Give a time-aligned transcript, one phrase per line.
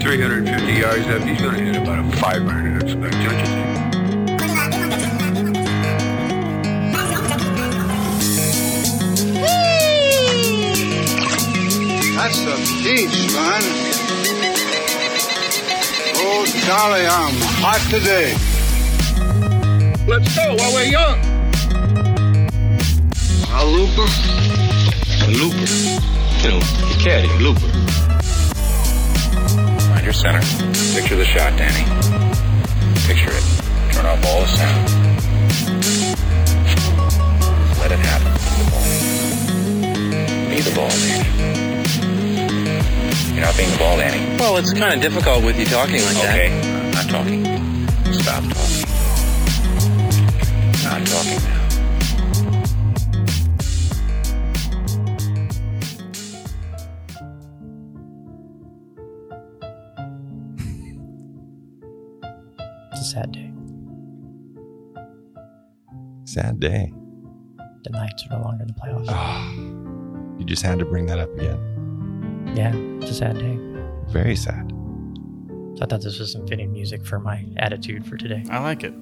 [0.00, 3.76] 350 yards up, he's going to hit about a 500, I expect, don't you think?
[12.16, 13.62] That's a piece, man.
[16.18, 18.34] Oh, Charlie, I'm hot today.
[20.08, 21.18] Let's go while we're young.
[23.52, 24.08] A looper?
[25.22, 25.66] A looper.
[26.42, 27.70] You know, the caddy, looper.
[30.06, 30.38] Your center.
[30.94, 31.82] Picture the shot, Danny.
[33.08, 33.42] Picture it.
[33.92, 34.88] Turn off all the sound.
[37.80, 38.32] Let it happen.
[38.48, 38.84] Be the ball.
[40.48, 41.26] Be the ball, Danny.
[43.34, 44.38] You're not being the ball, Danny.
[44.38, 46.34] Well, it's kind of difficult with you talking like that.
[46.34, 47.55] Okay, I'm not talking.
[66.36, 66.92] Sad day.
[67.84, 69.06] The Knights are no longer in the playoffs.
[69.08, 69.50] Ah,
[70.38, 72.52] you just had to bring that up again.
[72.54, 73.58] Yeah, it's a sad day.
[74.08, 74.70] Very sad.
[75.76, 78.44] So I thought this was some fitting music for my attitude for today.
[78.50, 78.92] I like it.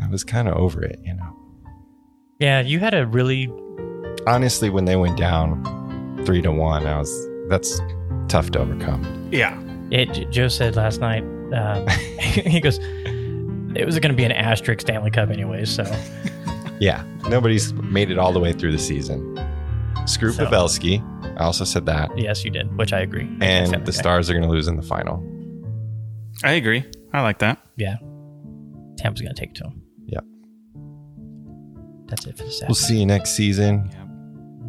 [0.00, 1.36] I was kind of over it, you know.
[2.38, 3.52] Yeah, you had a really
[4.28, 7.80] Honestly, when they went down three to one, I was that's
[8.28, 9.28] tough to overcome.
[9.32, 9.60] Yeah.
[9.90, 11.24] It, Joe said last night.
[11.52, 11.88] Um,
[12.20, 12.78] he goes,
[13.78, 15.84] "It was going to be an asterisk Stanley Cup anyways." So
[16.80, 19.36] Yeah, nobody's made it all the way through the season.
[20.06, 21.02] Screw So- Pavelski.
[21.40, 22.10] I also said that.
[22.18, 23.28] yes, you did, which I agree.
[23.40, 23.92] And said the that.
[23.92, 25.24] Stars are going to lose in the final.
[26.44, 26.84] I agree.
[27.12, 27.58] I like that.
[27.76, 27.96] Yeah,
[28.96, 29.82] Tampa's going to take it to him.
[30.06, 30.24] Yep.
[32.06, 32.68] That's it for the sad.
[32.68, 33.90] We'll see you next season.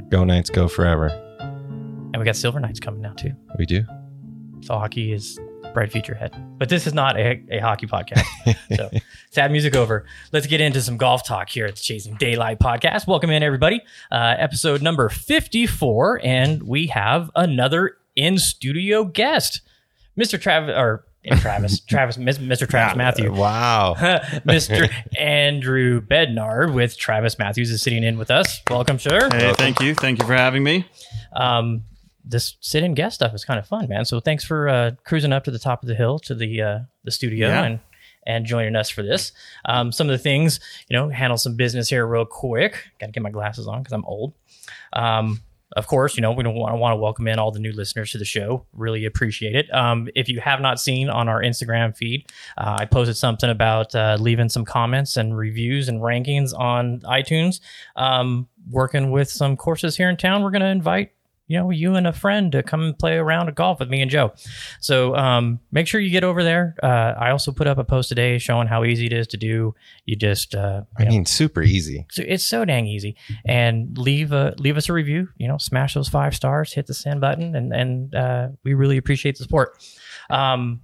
[0.09, 1.07] Go Knights, go forever.
[1.39, 3.31] And we got Silver Knights coming now too.
[3.57, 3.83] We do.
[4.61, 5.39] So hockey is
[5.73, 6.34] bright future ahead.
[6.58, 8.26] But this is not a, a hockey podcast.
[8.76, 8.89] so
[9.32, 10.05] sad music over.
[10.32, 13.08] Let's get into some golf talk here at the Chasing Daylight podcast.
[13.08, 13.82] Welcome in everybody.
[14.11, 16.21] Uh, episode number 54.
[16.23, 19.61] And we have another in studio guest,
[20.20, 20.39] Mr.
[20.42, 21.05] Travis, or
[21.39, 22.67] Travis, Travis, Mr.
[22.67, 23.32] Travis Mathew.
[23.32, 23.93] Wow.
[23.98, 24.92] Mr.
[25.17, 28.61] Andrew Bednar with Travis Mathews is sitting in with us.
[28.70, 29.30] Welcome, sir.
[29.32, 29.93] Hey, thank you.
[29.95, 30.88] Thank you for having me.
[31.33, 31.83] um,
[32.23, 34.05] this sit-in guest stuff is kind of fun, man.
[34.05, 36.80] So thanks for uh, cruising up to the top of the hill to the uh,
[37.03, 37.63] the studio Yeah.
[37.63, 37.80] and
[38.27, 39.31] and joining us for this.
[39.65, 40.59] Um, some of the things,
[40.89, 42.83] you know, handle some business here real quick.
[42.99, 44.33] Got to get my glasses on because I'm old.
[44.93, 45.41] Um,
[45.77, 47.71] of course, you know, we don't want to want to welcome in all the new
[47.71, 48.65] listeners to the show.
[48.73, 49.73] Really appreciate it.
[49.73, 52.25] Um, if you have not seen on our Instagram feed,
[52.57, 57.59] uh, I posted something about uh, leaving some comments and reviews and rankings on iTunes.
[57.95, 61.11] Um, working with some courses here in town, we're going to invite
[61.49, 63.80] you know you and a friend to come and play around a round of golf
[63.80, 64.33] with me and Joe.
[64.80, 66.76] So um, make sure you get over there.
[66.82, 69.73] Uh, I also put up a post today showing how easy it is to do.
[70.05, 72.05] You just uh, I know, mean, super easy.
[72.11, 73.15] so it's so dang easy.
[73.45, 75.30] And leave a leave us a review.
[75.37, 78.98] You know, smash those five stars, hit the send button, and and uh, we really
[78.98, 79.83] appreciate the support.
[80.30, 80.81] Um,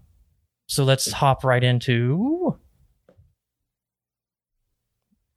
[0.67, 2.57] so let's hop right into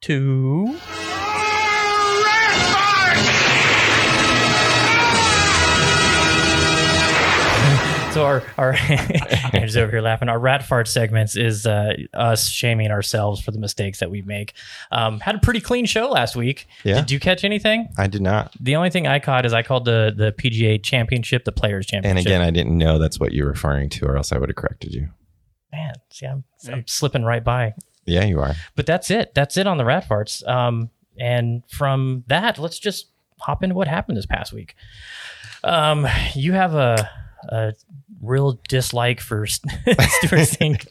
[0.01, 0.79] two.
[8.15, 8.75] So our our
[9.53, 10.29] Andrew's over here laughing.
[10.31, 14.55] Our rat fart segments is uh, us shaming ourselves for the mistakes that we make.
[14.91, 16.67] Um, had a pretty clean show last week.
[16.85, 16.95] Yeah.
[16.97, 17.89] Did you catch anything?
[17.99, 18.55] I did not.
[18.61, 22.19] The only thing I caught is I called the the PGA Championship the Players Championship.
[22.19, 24.57] And again, I didn't know that's what you're referring to, or else I would have
[24.57, 25.11] corrected you.
[25.71, 27.75] man, see, I'm, I'm slipping right by.
[28.07, 28.55] Yeah, you are.
[28.75, 29.35] But that's it.
[29.35, 30.47] That's it on the rat farts.
[30.49, 33.09] Um, and from that, let's just
[33.39, 34.75] hop into what happened this past week.
[35.63, 37.11] Um, you have a
[37.49, 37.75] a
[38.21, 39.63] real dislike for Stewart
[39.93, 40.87] Cink.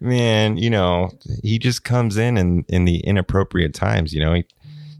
[0.00, 1.10] Man, you know,
[1.42, 4.12] he just comes in and in the inappropriate times.
[4.12, 4.44] You know, he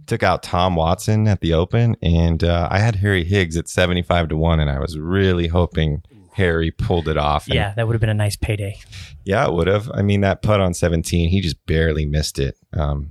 [0.07, 4.29] took out Tom Watson at the Open, and uh, I had Harry Higgs at seventy-five
[4.31, 7.47] to one, and I was really hoping Harry pulled it off.
[7.47, 8.77] Yeah, that would have been a nice payday.
[9.25, 9.89] yeah, it would have.
[9.95, 12.57] I mean, that putt on seventeen, he just barely missed it.
[12.73, 13.11] Um,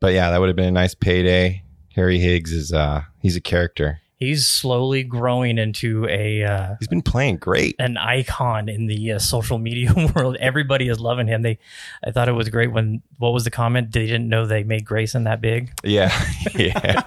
[0.00, 1.62] but yeah, that would have been a nice payday.
[1.94, 4.00] Harry Higgs is uh, he's a character.
[4.22, 7.74] He's slowly growing into a uh, He's been playing great.
[7.80, 10.36] an icon in the uh, social media world.
[10.38, 11.42] Everybody is loving him.
[11.42, 11.58] They,
[12.04, 13.90] I thought it was great when what was the comment?
[13.90, 15.72] They didn't know they made Grayson that big.
[15.82, 16.12] Yeah,
[16.54, 17.02] yeah.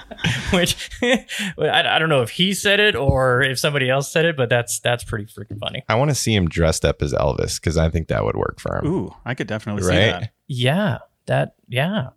[0.54, 4.34] Which I, I don't know if he said it or if somebody else said it,
[4.34, 5.84] but that's that's pretty freaking funny.
[5.88, 8.58] I want to see him dressed up as Elvis because I think that would work
[8.58, 8.86] for him.
[8.86, 10.32] Ooh, I could definitely see that.
[10.46, 12.10] Yeah, that yeah.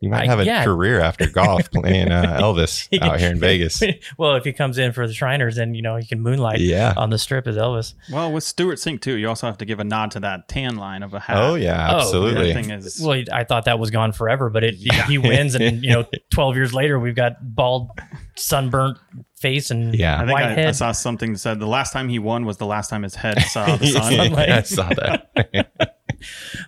[0.00, 0.64] You might I- have a yeah.
[0.64, 3.82] career after golf playing uh, Elvis out here in Vegas.
[4.18, 6.94] well, if he comes in for the Shriners, then you know he can moonlight Yeah.
[6.96, 7.94] on the strip as Elvis.
[8.12, 10.76] Well, with Stewart Cink too, you also have to give a nod to that tan
[10.76, 11.36] line of a hat.
[11.36, 12.52] Oh yeah, Oh, absolutely.
[12.52, 13.00] That thing is.
[13.04, 16.54] Well, I thought that was gone forever, but it he wins, and you know, twelve
[16.54, 17.90] years later, we've got bald,
[18.36, 18.98] sunburnt
[19.36, 20.16] face and Yeah.
[20.16, 22.56] I think white I, I saw something that said the last time he won was
[22.56, 24.12] the last time his head saw the sun.
[24.14, 24.48] Sunlight.
[24.48, 25.84] I saw that.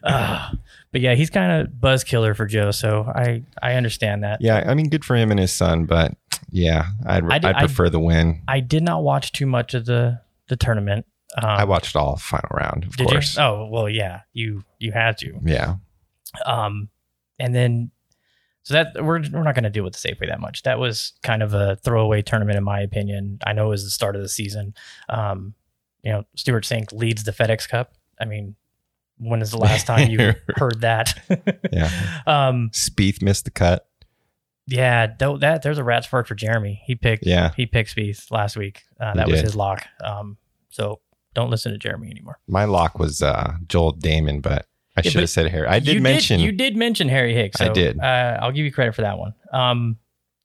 [0.04, 0.52] Ah.
[0.92, 4.40] But yeah, he's kind of buzz killer for Joe, so I I understand that.
[4.42, 6.12] yeah, I mean, good for him and his son, but
[6.50, 8.42] yeah, I'd, I I'd, did- I- prefer the win.
[8.48, 11.06] I did not watch too much of the the tournament.
[11.40, 13.36] Um, I watched all final round, of course.
[13.36, 13.42] you?
[13.42, 15.38] Oh well, yeah, you you had to.
[15.44, 15.76] Yeah,
[16.44, 16.88] Um,
[17.38, 17.90] and then
[18.64, 20.62] so that we're we're not going to deal with the Safeway that much.
[20.64, 23.38] That was kind of a throwaway tournament, in my opinion.
[23.46, 24.74] I know it was the start of the season.
[25.08, 25.54] Um,
[26.02, 27.94] you know, Stewart Cink leads the FedEx Cup.
[28.20, 28.56] I mean,
[29.20, 31.14] when is the last time you heard that?
[31.72, 31.90] yeah.
[32.26, 33.86] um, Spieth missed the cut.
[34.66, 36.82] yeah, that there's a rat's spark for Jeremy.
[36.86, 37.50] He picked Yeah.
[37.56, 38.82] he picked Spieth last week.
[38.98, 39.44] Uh, He that was did.
[39.44, 39.86] his lock.
[40.02, 40.36] Um,
[40.70, 41.00] so
[41.34, 42.38] don't listen to Jeremy anymore.
[42.48, 45.66] My lock was uh, Joel Dahmen, but I Yeah, should have said Harry.
[45.68, 46.40] I did you mention.
[46.40, 47.60] you did mention Harry Higgs.
[47.60, 47.98] I did.
[48.00, 49.34] Uh, I'll give you credit for that one.
[49.52, 49.96] Um,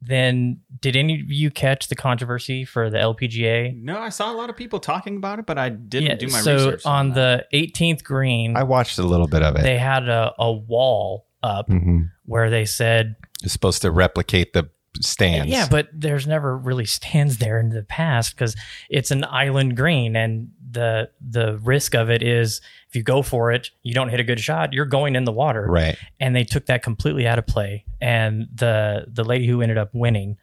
[0.07, 3.75] then did any of you catch the controversy for the LPGA?
[3.81, 6.39] No, I saw a lot of people talking about it, but I didn't do my
[6.41, 6.85] so research.
[6.85, 7.47] on that.
[7.51, 9.63] the 18th green, I watched a little bit of it.
[9.63, 12.09] they had a, a wall up Mhm.
[12.25, 14.69] where they said, It's supposed to replicate the
[15.01, 15.51] stands.
[15.51, 18.55] yeah, but there's never really stands there in the past because
[18.89, 23.51] it's an island green, and the the risk of it is if you go for
[23.51, 25.65] it, you don't hit a good shot, you're going in the water.
[25.67, 25.97] right.
[26.19, 27.83] and they took that completely out of play.
[27.99, 30.37] And the the lady who ended up winning,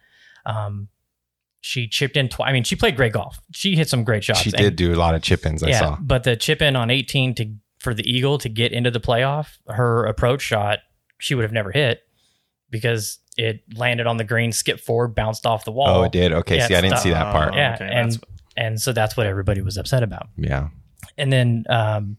[0.45, 0.89] um,
[1.61, 2.49] she chipped in twice.
[2.49, 3.39] I mean, she played great golf.
[3.53, 4.41] She hit some great shots.
[4.41, 5.63] She And- did do a lot of chip ins.
[5.63, 5.97] I yeah, saw.
[6.01, 9.57] but the chip in on 18 to for the eagle to get into the playoff,
[9.67, 10.79] her approach shot
[11.19, 12.01] she would have never hit
[12.69, 15.87] because it landed on the green, skipped forward, bounced off the wall.
[16.01, 16.31] Oh, it did.
[16.33, 16.57] Okay.
[16.57, 17.03] Yeah, see, I didn't stop.
[17.03, 17.53] see that part.
[17.53, 18.19] Oh, Yeah, okay, and that's-
[18.57, 20.27] and so that's what everybody was upset about.
[20.37, 20.69] Yeah.
[21.17, 22.17] And then um,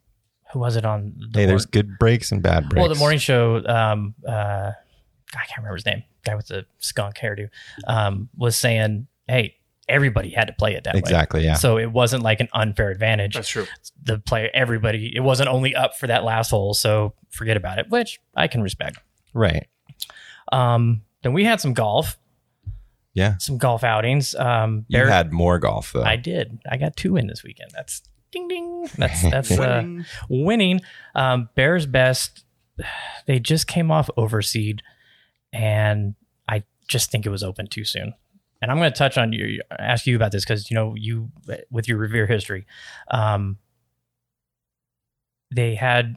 [0.53, 1.15] who was it on?
[1.33, 2.81] The Hey, mor- there's good breaks and bad breaks.
[2.81, 4.31] Well, the morning show, um, uh,
[4.73, 7.49] I can't remember his name, guy with the skunk hairdo,
[7.87, 9.57] um, was saying, "Hey,
[9.89, 11.45] everybody had to play it that way." Exactly.
[11.45, 11.55] Yeah.
[11.55, 13.35] So it wasn't like an unfair advantage.
[13.35, 13.67] That's true.
[14.03, 16.73] The player, everybody, it wasn't only up for that last hole.
[16.75, 18.99] So forget about it, which I can respect.
[19.33, 19.67] right.
[20.53, 22.19] Um, then we had some golf,
[23.15, 23.37] Yeah.
[23.39, 24.35] some golf outings.
[24.35, 26.03] Um, You Bear- had more golf though.
[26.03, 26.59] I did.
[26.71, 27.71] I got two in this weekend.
[27.73, 28.03] That's
[28.33, 28.89] ding ding.
[28.97, 30.05] That's that's uh, Winning.
[30.29, 30.81] winning.
[31.15, 32.45] Um, Bears best.
[33.27, 34.81] They just came off overseed,
[35.53, 36.17] and
[36.49, 38.15] I just think it was open too soon.
[38.61, 41.31] And I'm going to touch on you, ask you about this because you know you
[41.71, 42.67] with your Revere history.
[43.11, 43.59] Um,
[45.55, 46.17] they had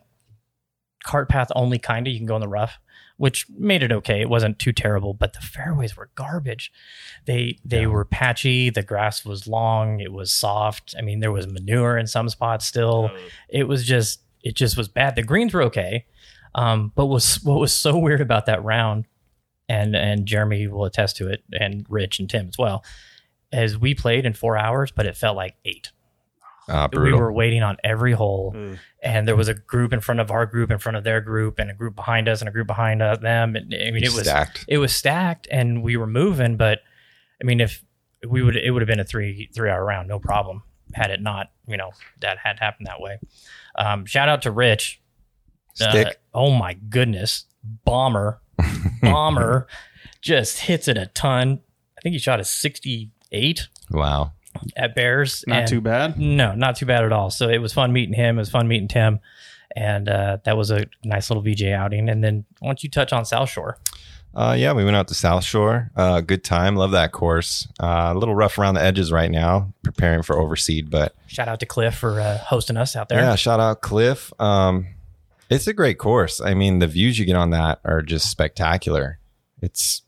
[1.04, 2.14] cart path only kind of.
[2.14, 2.80] You can go in the rough,
[3.18, 4.22] which made it okay.
[4.22, 6.72] It wasn't too terrible, but the fairways were garbage.
[7.26, 7.88] They they Yeah.
[7.88, 8.70] were patchy.
[8.70, 10.00] The grass was long.
[10.00, 10.96] It was soft.
[10.98, 13.10] I mean, there was manure in some spots still
[13.50, 15.16] it was just it just was bad.
[15.16, 16.06] The greens were okay,
[16.56, 19.06] um, but was what was so weird about that round,
[19.68, 22.86] and and Jeremy will attest to it, and Rich and Tim as well,
[23.52, 25.92] as we played in four hours, but it felt like eight.
[26.70, 28.80] Uh, We were waiting on every hole, Mm.
[29.02, 31.60] and there was a group in front of our group, in front of their group,
[31.60, 33.56] and a group behind us, and a group behind uh, them.
[33.56, 34.66] And, I mean, it was stacked.
[34.68, 36.58] it was stacked, and we were moving.
[36.58, 36.80] But
[37.42, 37.84] I mean, if
[38.28, 40.64] we would, it would have been a three three hour round, no problem.
[40.94, 43.20] Had it not, you know, that had happened that way.
[43.78, 45.02] Um, shout out to Rich.
[45.80, 47.46] Uh, oh my goodness,
[47.86, 48.42] bomber,
[49.02, 49.68] bomber,
[50.22, 51.60] just hits it a ton.
[51.98, 54.32] I think he shot a sixty eight wow.
[54.76, 55.44] At Bears.
[55.48, 56.20] Not and- too bad.
[56.20, 57.30] no, not too bad at all.
[57.30, 58.38] So it was fun meeting him.
[58.38, 59.20] It was fun meeting Tim,
[59.76, 62.10] and uh, that was a nice little VJ outing.
[62.10, 63.78] And then why don't you touch on South Shore?
[64.36, 65.90] Uh, yeah, we went out to South Shore.
[65.96, 66.76] Uh, good time.
[66.76, 67.68] Love that course.
[67.82, 71.60] Uh, a little rough around the edges right now, preparing for overseed, but Shout out
[71.62, 73.20] to Cliff for uh, hosting us out there.
[73.20, 74.32] yeah, shout out Cliff.
[74.40, 74.88] Um,
[75.50, 76.40] it's a great course.
[76.40, 79.18] I mean, the views you get on that are just spectacular.
[79.62, 80.04] It's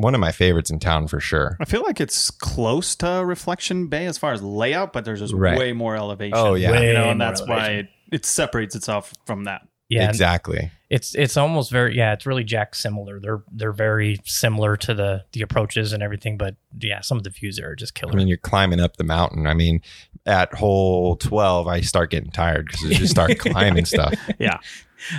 [0.00, 1.56] one of my favorites in town for sure.
[1.60, 5.34] I feel like it's close to Reflection Bay as far as layout, but there's just
[5.34, 5.58] Right.
[5.58, 6.36] way more elevation.
[6.38, 6.80] Oh, yeah.
[6.80, 9.62] you know, and more that's why it, it separates itself from that.
[9.88, 10.70] yeah, exactly.
[10.90, 13.18] it's it's almost very yeah, it's really Jack similar.
[13.20, 17.30] They're they're very similar to the the approaches and everything, but yeah, some of the
[17.30, 18.12] views are just killer.
[18.12, 19.46] I mean, you're climbing up the mountain.
[19.46, 19.80] I mean,
[20.26, 24.12] at hole 12, I start getting tired because you just start climbing stuff.
[24.38, 24.58] Yeah.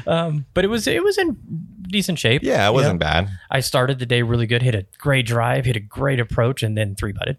[0.07, 1.38] Um, but it was it was in
[1.83, 2.43] decent shape.
[2.43, 3.05] Yeah, it wasn't know?
[3.05, 3.29] bad.
[3.50, 4.62] I started the day really good.
[4.62, 7.38] Hit a great drive, hit a great approach, and then three butted.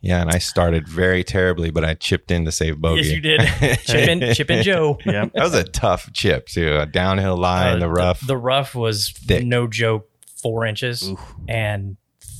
[0.00, 3.02] Yeah, and I started very terribly, but I chipped in to save bogey.
[3.02, 3.40] Yes, you did.
[3.84, 4.98] Chip in, Chip in Joe.
[5.06, 5.26] Yeah.
[5.32, 6.76] that was a tough chip too.
[6.76, 8.26] A downhill line, Uh, the rough.
[8.26, 9.44] The, rough was Thick.
[9.46, 10.08] no joke,
[10.42, 11.08] four inches
[11.48, 11.96] and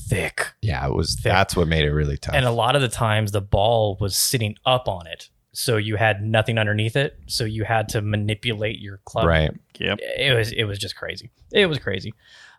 [0.09, 0.51] thick.
[0.61, 1.15] yeah, it was.
[1.15, 1.23] Thick.
[1.31, 2.35] That's what made it really tough.
[2.35, 5.29] And a lot of the times the ball was sitting up on it.
[5.53, 7.17] So you had nothing underneath it.
[7.27, 9.25] So you had to manipulate your club.
[9.27, 9.51] right.
[9.79, 9.99] Yep.
[10.01, 11.29] It was it was just crazy.
[11.51, 12.13] It was crazy.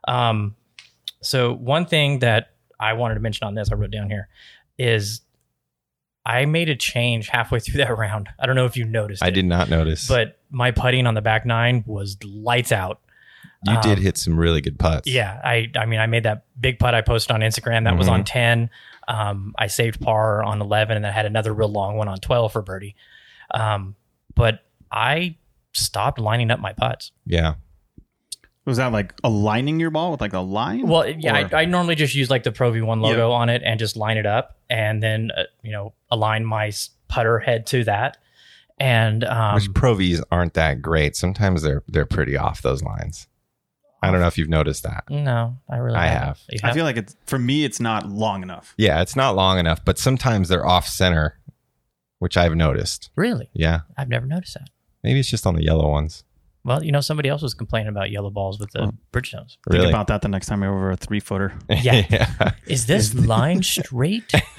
[0.06, 0.54] Um
[1.22, 4.28] so one thing that I wanted to mention on this, I wrote down here,
[4.78, 5.22] is
[6.26, 8.28] I made a change halfway through that round.
[8.38, 11.14] I don't know if you noticed I it, did not notice, but my putting on
[11.14, 13.00] the back nine was lights out.
[13.66, 15.08] you did um, hit some really good putts.
[15.08, 18.06] Yeah, I I mean I made that big putt I posted on Instagram that was
[18.06, 18.14] Mm-hmm.
[18.14, 18.70] on 10.
[19.08, 22.18] Um I saved par on 11 and then I had another real long one on
[22.18, 22.94] 12 for birdie.
[23.52, 23.96] Um
[24.34, 25.36] but I
[25.72, 27.12] stopped lining up my putts.
[27.26, 27.54] yeah.
[28.66, 30.86] Was that like aligning your ball with like a line?
[30.86, 33.78] Well, yeah, I, I normally just use like the Pro V1 logo on it and
[33.78, 36.72] just line it up and then uh, you know align my
[37.08, 38.16] putter head to that.
[38.78, 41.14] And um Which Pro Vs aren't that great.
[41.14, 43.26] Sometimes they're they're pretty off those lines.
[44.04, 45.04] I don't know if you've noticed that.
[45.10, 46.26] no, I really I haven't.
[46.28, 46.40] have.
[46.50, 47.64] You I feel like it's for me.
[47.64, 48.74] It's not long enough.
[48.76, 51.38] Yeah, it's not long enough, but sometimes they're off center,
[52.18, 53.10] which I've noticed.
[53.16, 53.48] really?
[53.52, 54.68] Yeah, I've never noticed that.
[55.02, 56.24] maybe it's just on the yellow ones.
[56.66, 59.58] Well, you know, somebody else was complaining about yellow balls with the Bridgestones.
[59.68, 59.88] Think Really?
[59.90, 61.52] about that the next time you're over a three footer.
[61.68, 62.52] Yeah.
[62.66, 64.32] Is this line straight?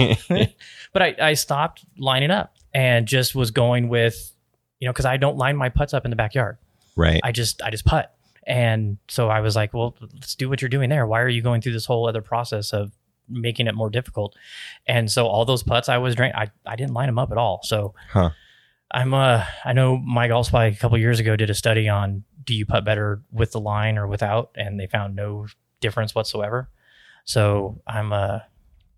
[0.94, 4.32] but I, I stopped lining up and just was going with,
[4.80, 6.58] you know, because I don't line my putts up in the backyard.
[6.96, 7.22] right.
[7.24, 8.14] I just I just putt.
[8.48, 11.08] And so I was like, well, let's do what you're doing there.
[11.08, 12.92] Why are you going through this whole other process of
[13.28, 14.36] making it more difficult?
[14.88, 17.38] And so all those putts I was drain I, I didn't line them up at
[17.38, 17.62] all.
[17.64, 18.30] So Huh.
[18.92, 22.66] I'm uh I know MyGolfSpy a couple years ago did a study on do you
[22.68, 25.48] putt better with the line or without, and they found no
[25.82, 26.70] difference whatsoever.
[27.24, 28.40] So I'm uh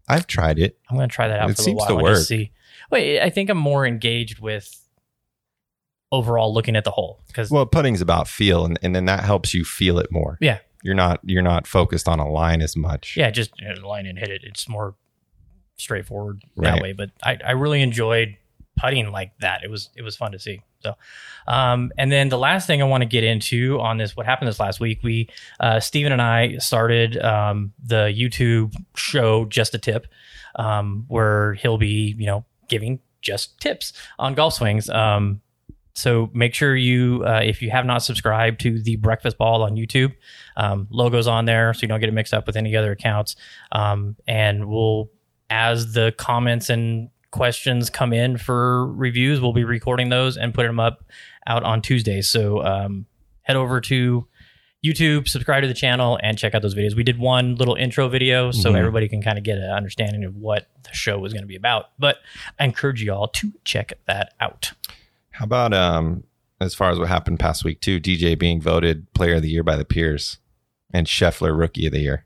[0.10, 0.78] I've tried it.
[0.90, 2.40] I'm gonna try that out It for a seems little to while just work.
[2.40, 2.52] see.
[2.92, 4.78] Wait, I think I'm more engaged with
[6.12, 9.54] overall looking at the whole because Well, putting's about feel, and, and then that helps
[9.54, 10.38] you feel it more.
[10.42, 13.16] yeah, You're not you're not focused on a line as much.
[13.18, 14.42] yeah, just you know, line and hit it.
[14.44, 14.96] It's more
[15.78, 16.74] straightforward Right.
[16.76, 16.94] that way.
[16.94, 18.38] But I, I really enjoyed
[18.78, 19.64] putting like that.
[19.64, 20.62] It was it was fun to see.
[20.82, 20.94] So,
[21.48, 24.48] um, and then the last thing I want to get into on this, what happened
[24.48, 25.28] this last week, we
[25.60, 30.06] uh, Steven and I started um, the YouTube show Just a Tip,
[30.56, 34.90] um, where he'll be you know giving just tips on golf swings.
[34.90, 35.42] Um,
[35.98, 39.76] so make sure you, uh, if you have not subscribed to the Breakfast Ball on
[39.76, 40.14] YouTube,
[40.56, 43.36] um, logos on there so you don't get it mixed up with any other accounts.
[43.72, 45.10] Um, and we'll,
[45.50, 50.70] as the comments and questions come in for reviews, we'll be recording those and putting
[50.70, 51.04] them up
[51.48, 52.30] out on Tuesdays.
[52.30, 53.08] So um,
[53.42, 54.28] head over to
[54.86, 56.96] YouTube, subscribe to the channel, and check out those videos.
[56.96, 58.78] We did one little intro video so Mhm.
[58.78, 61.56] everybody can kind of get an understanding of what the show was going to be
[61.56, 61.90] about.
[61.98, 62.18] But
[62.60, 64.74] I encourage you all to check that out.
[65.38, 66.24] How about um
[66.60, 68.00] as far as what happened past week too?
[68.00, 70.40] DJ being voted Player of the Year by the peers,
[70.92, 72.26] and Scheffler Rookie of the Year.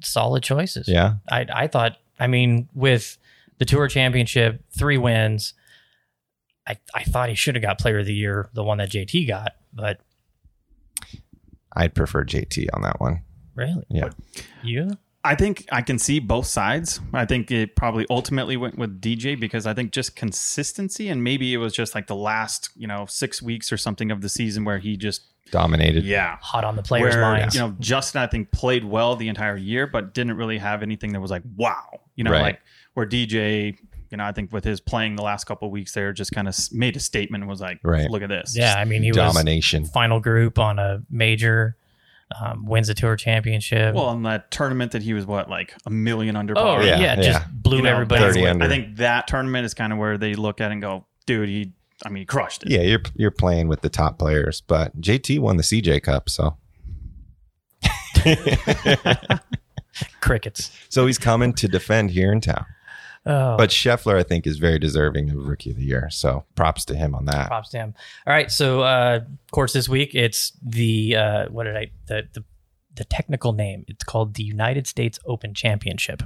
[0.00, 0.88] Solid choices.
[0.88, 3.18] Yeah, I I thought I mean with
[3.58, 5.52] the tour championship, three wins,
[6.66, 9.28] I I thought he should have got player of the year, the one that JT
[9.28, 10.00] got, but
[11.74, 13.22] I'd prefer JT on that one.
[13.54, 13.84] really?
[13.90, 14.10] Yeah.
[14.62, 14.92] You?
[15.26, 17.00] I think I can see both sides.
[17.12, 21.52] I think it probably ultimately went with DJ because I think just consistency and maybe
[21.52, 24.64] it was just like the last, you know, six weeks or something of the season
[24.64, 26.04] where he just Dominated.
[26.04, 26.36] yeah.
[26.40, 27.54] Hot on the players' Where, minds.
[27.54, 31.12] you know, Justin I think played well the entire year, but didn't really have anything
[31.12, 32.00] that was like wow.
[32.16, 32.42] You know, Right.
[32.42, 32.60] like
[32.94, 33.76] where DJ,
[34.10, 36.48] you know, I think with his playing the last couple of weeks there, just kind
[36.48, 38.10] of made a statement and was like, Right.
[38.10, 38.56] look at this.
[38.56, 39.84] yeah, I mean he was Domination.
[39.84, 41.76] final group on a major,
[42.40, 43.94] um, wins the tour championship.
[43.94, 46.82] Well, in that tournament that he was what like a million under oh par.
[46.84, 47.44] yeah, Yeah, just yeah.
[47.52, 48.40] blew You know, everybody.
[48.40, 51.06] what- I think that tournament is kind of where they look at it and go,
[51.26, 51.72] dude, he,
[52.04, 52.70] I mean, he crushed it.
[52.70, 56.56] Yeah, you're you're playing with the top players, but JT won the CJ Cup, so
[60.20, 60.70] Crickets.
[60.88, 62.66] so he's coming to defend here in town.
[63.26, 66.08] Oh, But Scheffler, I think, is very deserving of Rookie of the Year.
[66.10, 67.48] So props to him on that.
[67.48, 67.94] props to him.
[68.26, 72.28] All right, so uh, of course this week it's the uh, what did I the,
[72.32, 72.44] the
[72.94, 73.84] the technical name?
[73.88, 76.22] It's called the United States Open Championship,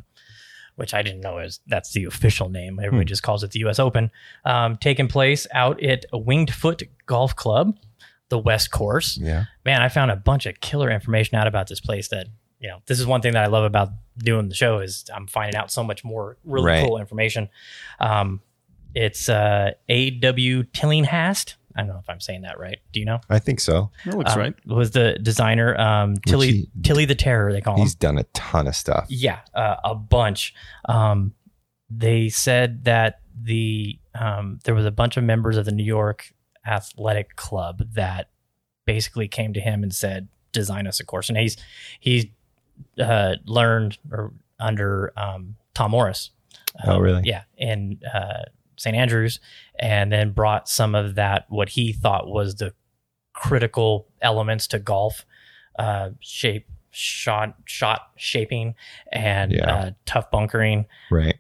[0.77, 2.79] which I didn't know is that's the official name.
[2.79, 3.79] Everybody just calls it the U.S.
[3.79, 4.11] Open.
[4.45, 7.77] Um, taking place out at Winged Foot Golf Club,
[8.29, 9.19] the West Course.
[9.21, 9.45] Yeah.
[9.65, 12.27] Man, I found a bunch of killer information out about this place that
[12.61, 13.89] you know this is one thing that i love about
[14.25, 16.87] doing the show is i'm finding out so much more really Right.
[16.87, 17.49] cool information
[17.99, 18.41] um
[18.95, 20.65] it's uh A.W.
[20.73, 23.91] Tillinghast i don't know if i'm saying that right do you know I think so.
[24.05, 24.67] That looks Um, right.
[24.67, 28.25] was the designer um tilly he- tilly the terror they call him He's done a
[28.35, 29.07] ton of stuff.
[29.09, 30.55] yeah uh, a bunch
[30.89, 31.35] um
[31.89, 36.33] they said that the um, there was a bunch of members of the New York
[36.67, 38.29] Athletic Club that
[38.85, 41.57] basically came to him and said, "Design us a course." And he's
[42.01, 42.27] he's
[42.99, 46.31] uh, learned or under um, Tom Morris.
[46.85, 47.23] Oh, Um, really?
[47.25, 48.45] Yeah, in uh,
[48.77, 48.97] St.
[48.97, 49.41] Andrews,
[49.79, 52.73] and then brought some of that what he thought was the
[53.33, 55.25] critical elements to golf,
[55.79, 58.75] uh, shape, shot, shot shaping,
[59.13, 59.73] and Yeah.
[59.75, 61.39] uh, tough bunkering Right.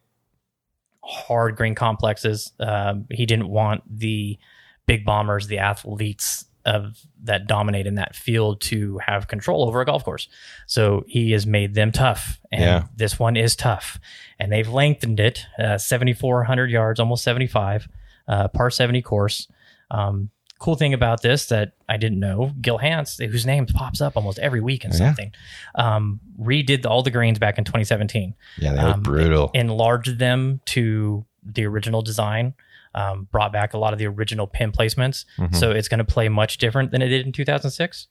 [1.02, 2.52] hard green complexes.
[2.60, 4.38] Um, he didn't want the
[4.86, 9.84] big bombers, the athletes of that dominate in that field to have control over a
[9.84, 10.28] golf course.
[10.66, 12.82] So he has made them tough, and Yeah.
[12.96, 13.98] this one is tough.
[14.38, 17.88] And they've lengthened it, uh, 7,400 yards, almost 75,
[18.28, 19.48] uh, par 70 course.
[19.90, 24.16] Um, cool thing about this that I didn't know, Gil Hanse, whose name pops up
[24.16, 24.96] almost every week in Yeah.
[24.98, 25.32] something,
[25.74, 29.50] um, redid all the greens back in 2017 Yeah, they um, brutal.
[29.54, 32.52] enlarged them to the original design,
[32.94, 35.24] um, brought back a lot of the original pin placements.
[35.38, 35.54] Mhm.
[35.54, 38.08] So it's going to play much different than it did in 2006.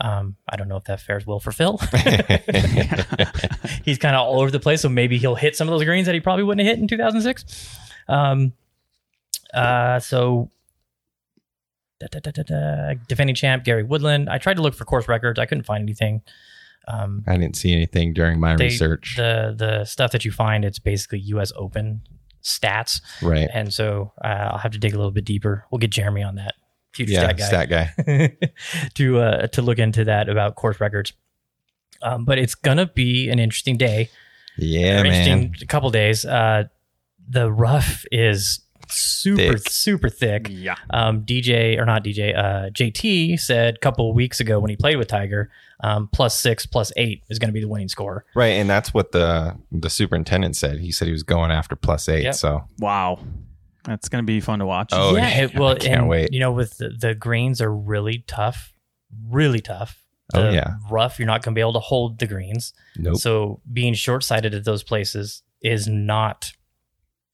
[0.00, 1.76] Um, I don't know if that fares well for Phil.
[3.84, 6.06] He's kind of all over the place, so maybe he'll hit some of those greens
[6.06, 7.78] that he probably wouldn't have hit in 2006.
[8.08, 8.52] Um,
[9.52, 10.50] uh, so
[12.00, 14.28] da, da, da, da, da, defending champ Gary Woodland.
[14.28, 15.38] I tried to look for course records.
[15.38, 16.22] I couldn't find anything.
[16.86, 19.14] Um, I didn't see anything during my they- research.
[19.16, 21.52] The the stuff that you find, it's basically U.S.
[21.56, 22.02] Open
[22.42, 23.48] stats, right.
[23.52, 25.64] and so uh, I'll have to dig a little bit deeper.
[25.70, 26.54] We'll get Jeremy on that,
[26.92, 28.38] future Yeah, stat guy, stat guy.
[28.94, 31.12] to uh, to look into that about course records.
[32.02, 34.10] Um, but it's gonna be an interesting day,
[34.56, 35.06] Yeah, man.
[35.06, 36.24] interesting couple days.
[36.24, 36.64] Uh,
[37.28, 39.68] the rough is super Thick.
[39.68, 40.48] super thick.
[40.50, 40.76] Yeah.
[40.90, 44.76] Um, DJ or not DJ, uh, JT said a couple of weeks ago when he
[44.76, 45.50] played with Tiger,
[45.82, 48.24] um, plus six, plus eight is going to be the winning score.
[48.34, 50.80] Right, and that's what the the superintendent said.
[50.80, 52.24] He said he was going after plus eight.
[52.24, 52.34] Yep.
[52.34, 53.20] So Wow.
[53.84, 54.90] That's going to be fun to watch.
[54.92, 55.44] Oh, yeah, yeah.
[55.44, 56.32] it, well, I can't and, wait.
[56.32, 58.74] You know, with the, the greens are really tough,
[59.30, 60.04] really tough.
[60.34, 60.74] Oh, yeah.
[60.90, 61.18] rough.
[61.18, 62.74] You're not going to be able to hold the greens.
[62.98, 63.16] nope.
[63.16, 66.52] So being short sighted at those places is not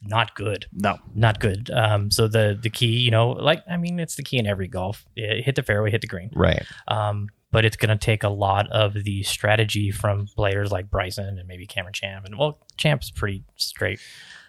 [0.02, 0.66] not good.
[0.72, 0.98] No.
[1.14, 1.70] Not good.
[1.70, 4.68] Um, so the the key, you know, like I mean, it's the key in every
[4.68, 5.04] golf.
[5.14, 6.30] Yeah, hit the fairway, hit the green.
[6.34, 6.62] right.
[6.88, 11.38] Um, but it's going to take a lot of the strategy from players like Bryson
[11.38, 12.24] and maybe Cameron Champ.
[12.24, 14.00] And well, Champ's pretty straight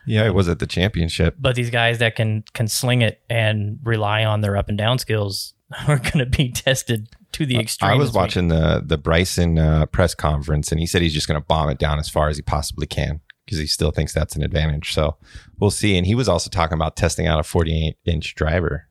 [0.07, 1.35] Yeah, it was at the championship.
[1.37, 4.97] but these guys that can can sling it and rely on their up and down
[4.97, 5.53] skills
[5.87, 7.91] are going to be tested to the extreme.
[7.91, 11.39] I was watching the the Bryson uh, press conference, and he said he's just going
[11.39, 14.35] to bomb it down as far as he possibly can because he still thinks that's
[14.35, 14.93] an advantage.
[14.93, 15.17] So
[15.59, 15.97] we'll see.
[15.97, 18.87] And he was also talking about testing out a 48 inch driver.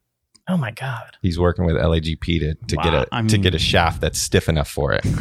[0.46, 1.16] Oh my god!
[1.22, 4.18] He's working with LAGP to, to get Wow, a I to get a shaft that's
[4.18, 5.04] stiff enough for it.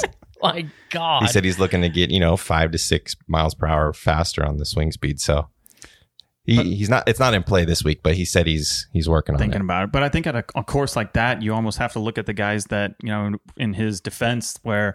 [0.42, 1.22] My god!
[1.22, 4.44] He said he's looking to get you know five to six miles per hour faster
[4.44, 5.20] on the swing speed.
[5.20, 5.48] So
[6.44, 7.06] he, he's not.
[7.06, 9.64] It's not in play this week, but he said he's he's working on thinking it.
[9.64, 9.92] about it.
[9.92, 12.24] But I think at a, a course like that, you almost have to look at
[12.26, 14.94] the guys that you know in, in his defense, where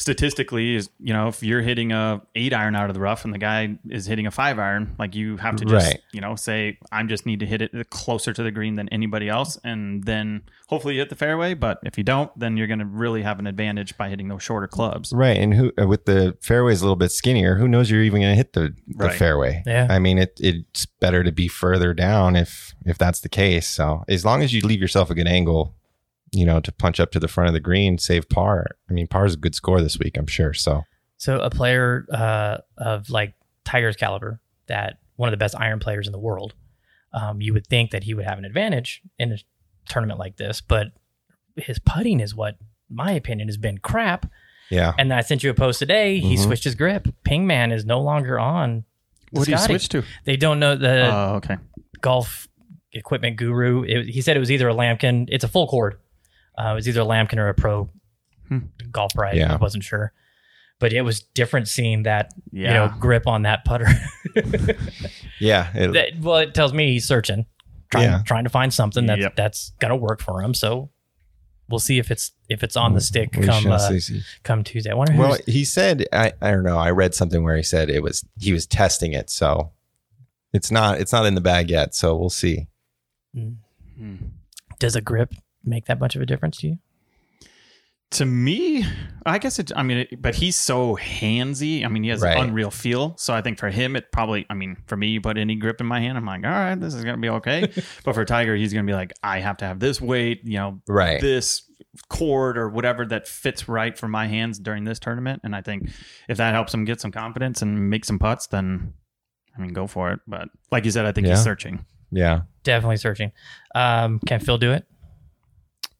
[0.00, 3.34] statistically is you know if you're hitting a eight iron out of the rough and
[3.34, 6.00] the guy is hitting a five iron, like you have to just Right.
[6.12, 9.28] you know say I'm just need to hit it closer to the green than anybody
[9.28, 11.52] else, and then hopefully you hit the fairway.
[11.54, 14.42] But if you don't, then you're going to really have an advantage by hitting those
[14.42, 15.12] shorter clubs.
[15.12, 18.22] Right, and who uh, with the fairways a little bit skinnier, who knows you're even
[18.22, 19.14] going to hit the, the Right.
[19.18, 19.62] fairway?
[19.66, 19.86] Yeah.
[19.90, 20.38] I mean it.
[20.40, 23.68] It's better to be further down if if that's the case.
[23.68, 25.74] So as long as you leave yourself a good angle,
[26.32, 28.66] you know, to punch up to the front of the green, save par.
[28.88, 30.54] I mean, par is a good score this week, I'm sure.
[30.54, 30.84] So
[31.16, 36.06] So a player uh, of like Tiger's caliber, that one of the best iron players
[36.06, 36.54] in the world,
[37.12, 39.38] um, you would think that he would have an advantage in a
[39.88, 40.88] tournament like this, but
[41.56, 42.56] his putting is what
[42.88, 44.26] my opinion has been crap.
[44.70, 46.20] yeah, And I sent you a post today.
[46.20, 46.44] He Mhm.
[46.44, 47.08] switched his grip.
[47.24, 48.84] Pingman is no longer on.
[49.32, 49.72] What do you Scotty.
[49.74, 50.04] switch to?
[50.24, 51.56] They don't know the Oh, okay.
[52.00, 52.46] golf
[52.92, 53.82] equipment guru.
[53.82, 55.26] It, he said it was either a Lamkin.
[55.28, 55.96] It's a full cord.
[56.58, 57.88] Uh, it was either a Lamkin or a Pro
[58.48, 58.58] Hmm.
[58.90, 59.36] golf ride.
[59.36, 59.52] Yeah.
[59.52, 60.12] I wasn't sure,
[60.80, 63.86] but it was different seeing that you know grip on that putter.
[65.38, 65.70] yeah.
[65.74, 67.46] It, that, well, it tells me he's searching,
[67.90, 68.22] trying Yeah.
[68.24, 69.36] trying to find something that Yep.
[69.36, 70.54] that's gonna work for him.
[70.54, 70.90] So
[71.68, 73.92] we'll see if it's if it's on the stick we come shall uh,
[74.42, 74.90] come Tuesday.
[74.90, 76.78] I wonder Well, who's he said I, I don't know.
[76.78, 79.70] I read something where he said it was he was testing it, so
[80.52, 81.94] it's not it's not in the bag yet.
[81.94, 82.66] So we'll see.
[83.32, 84.14] Hmm.
[84.80, 85.34] does a grip
[85.64, 86.78] make that much of a difference to you?
[88.14, 88.84] To me,
[89.24, 89.70] I guess it.
[89.76, 91.84] I mean, it, but he's so handsy.
[91.84, 92.36] I mean, he has Right.
[92.36, 93.16] an unreal feel.
[93.18, 94.46] So I think for him, it probably.
[94.50, 96.74] I mean, for me, you put any grip in my hand, I'm like, all right,
[96.74, 97.70] this is gonna be okay.
[98.04, 100.40] but for Tiger, he's gonna be like, I have to have this weight.
[100.44, 101.20] You know, Right.
[101.20, 101.62] this
[102.08, 105.42] cord or whatever that fits right for my hands during this tournament.
[105.44, 105.90] And I think
[106.28, 108.92] if that helps him get some confidence and make some putts, then
[109.56, 110.18] I mean, go for it.
[110.26, 111.34] But like you said, I think Yeah.
[111.34, 111.84] he's searching.
[112.10, 112.40] Yeah.
[112.64, 113.30] Definitely searching.
[113.74, 114.84] Um, can Phil do it?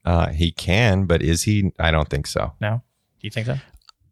[0.04, 1.72] Uh, he can, but is he?
[1.78, 2.52] I don't think so.
[2.60, 2.82] No.
[3.20, 3.56] Do you think so?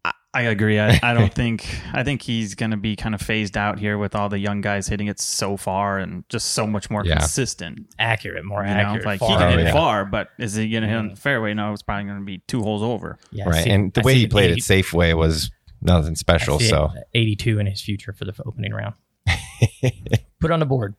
[0.04, 0.78] I, I agree.
[0.78, 3.96] I, I don't think I think he's going to be kind of phased out here
[3.96, 7.16] with all the young guys hitting it so far and just so much more Yeah.
[7.18, 7.86] consistent.
[7.98, 9.06] Accurate, more You know, accurate.
[9.06, 9.30] like far.
[9.30, 9.72] he can hit Oh, it yeah.
[9.72, 11.54] far, but is he going to hit on the fairway?
[11.54, 13.18] No, it's probably going to be two holes over.
[13.30, 13.64] Yeah, I right.
[13.64, 16.56] see- and the I way see he an played 80 it Safeway was nothing special.
[16.56, 18.94] I see So an 82 in his future for the opening round.
[20.40, 20.94] Put on the board.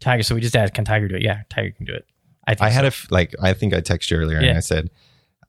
[0.00, 0.22] Tiger.
[0.22, 1.22] So we just asked, can Tiger do it?
[1.22, 2.06] Yeah, Tiger can do it.
[2.48, 2.84] I think I had so.
[2.84, 4.48] a f- like I think I texted you earlier Yeah.
[4.48, 4.90] and I said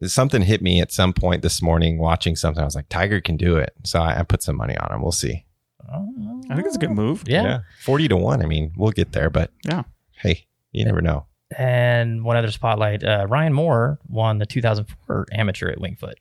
[0.05, 2.61] something hit me at some point this morning watching something.
[2.61, 3.73] I was like, Tiger can do it.
[3.83, 5.01] So I, I put some money on him.
[5.01, 5.45] We'll see.
[5.91, 7.23] I think it's a good move.
[7.25, 7.59] Yeah.
[7.83, 8.41] forty to one.
[8.43, 9.83] I mean, we'll get there, but Yeah.
[10.17, 11.25] hey, you never know.
[11.57, 16.13] And one other spotlight, uh, Ryan Moore won the 2004 amateur at Wingfoot,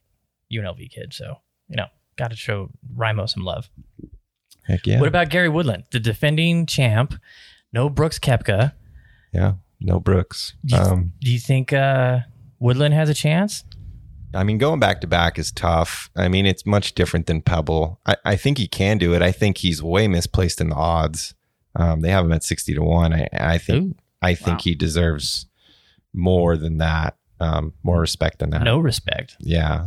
[0.50, 1.12] UNLV kid.
[1.12, 1.36] So,
[1.68, 1.84] you know,
[2.16, 3.68] got to show Rimo some love.
[4.66, 4.98] Heck yeah.
[5.00, 7.14] What about Gary Woodland, the defending champ?
[7.74, 8.72] No Brooks Koepka.
[9.34, 10.54] yeah, no Brooks.
[10.64, 12.20] Do you, Um, do you think uh,
[12.58, 13.64] Woodland has a chance?
[14.34, 16.10] I mean, going back to back is tough.
[16.14, 17.98] I mean, it's much different than Pebble.
[18.04, 19.22] I, I think he can do it.
[19.22, 21.34] I think he's way misplaced in the odds.
[21.74, 23.12] Um, they have him at sixty to one.
[23.14, 24.62] I, I think Ooh, I think Wow.
[24.64, 25.46] he deserves
[26.12, 27.16] more than that.
[27.40, 28.64] Um, more respect than that.
[28.64, 29.36] no respect.
[29.40, 29.86] Yeah,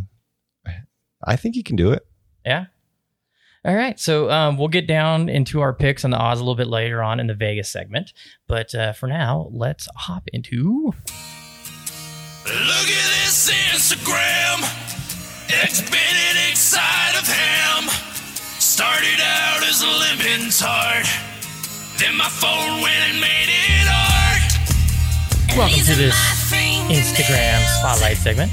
[1.23, 2.05] I think he can do it.
[2.45, 2.65] Yeah.
[3.63, 3.99] All right.
[3.99, 7.03] So um, we'll get down into our picks and the odds a little bit later
[7.03, 8.11] on in the Vegas segment.
[8.47, 10.93] But uh, for now, let's hop into.
[12.45, 14.65] Look at this Instagram.
[15.61, 17.87] Eggs Benedict side of ham.
[18.57, 21.05] Started out as a lemon tart.
[21.99, 24.57] Then my phone went and made it art.
[25.55, 26.15] Welcome to this
[26.89, 28.51] Instagram spotlight segment.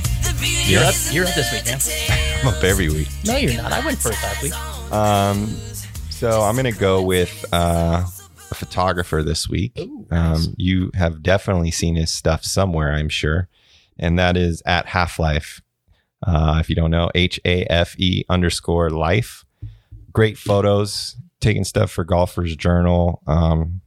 [0.67, 0.95] You're up.
[1.11, 1.79] You're up this week, man.
[2.43, 3.09] I'm up every week.
[3.25, 3.73] No, you're not.
[3.73, 4.53] I went first last week.
[4.93, 5.47] Um,
[6.11, 8.05] so I'm gonna go with uh,
[8.51, 9.79] a photographer this week.
[9.79, 10.47] Ooh, nice.
[10.47, 13.49] Um, you have definitely seen his stuff somewhere, I'm sure,
[13.99, 15.61] and that is at Half Life.
[16.27, 19.45] Uh, if you don't know, H A F E underscore life.
[20.13, 23.23] Great photos, taking stuff for Golfer's Journal.
[23.27, 23.83] Um,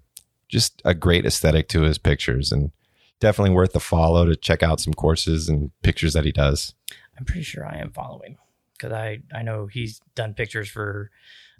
[0.47, 2.71] just a great aesthetic to his pictures, and
[3.19, 6.73] definitely worth a follow to check out some courses and pictures that he does.
[7.17, 8.37] I'm pretty sure I am following
[8.81, 11.11] because I I know he's done pictures for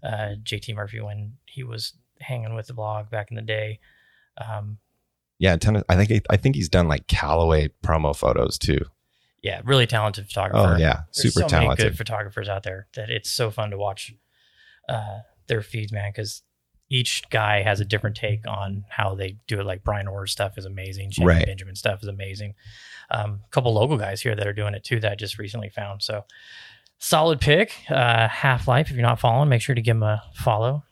[0.04, 3.80] uh, JT Murphy when he was hanging with the blog back in the day.
[4.38, 4.78] Um,
[5.40, 8.80] Yeah, a ton of, I think I think he's done like Callaway promo photos too.
[9.44, 10.76] yeah, really talented photographer.
[10.76, 11.86] Oh yeah, There's super so many talented.
[11.88, 14.14] good photographers out there that it's so fun to watch
[14.90, 16.12] uh, their feeds, man.
[16.12, 16.44] Because
[16.90, 19.66] each guy has a different take on how they do it.
[19.66, 21.12] Like Brian Orr's stuff is amazing.
[21.12, 21.46] Jamie Right.
[21.46, 22.54] Benjamin stuff is amazing.
[23.10, 25.70] Um, a couple local guys here that are doing it too that I just recently
[25.70, 26.02] found.
[26.04, 26.26] So
[27.02, 27.74] solid pick.
[27.90, 28.90] Uh, Half Life.
[28.90, 30.84] If you're not following, make sure to give him a follow.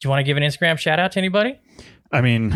[0.00, 1.58] Do you want to give an Instagram shout out to anybody?
[2.12, 2.54] I mean,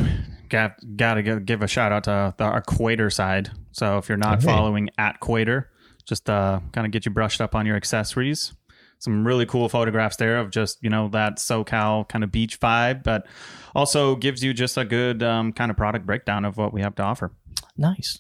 [0.50, 3.50] got got to give a shout out to the, our Cuater side.
[3.72, 4.46] So if you're not Hey.
[4.48, 5.66] following at Cuater,
[6.04, 8.52] just uh, kind of get you brushed up on your accessories.
[8.98, 13.04] Some really cool photographs there of just you know that SoCal kind of beach vibe,
[13.04, 13.26] but
[13.74, 16.94] also gives you just a good um, kind of product breakdown of what we have
[16.96, 17.30] to offer.
[17.76, 18.18] Nice.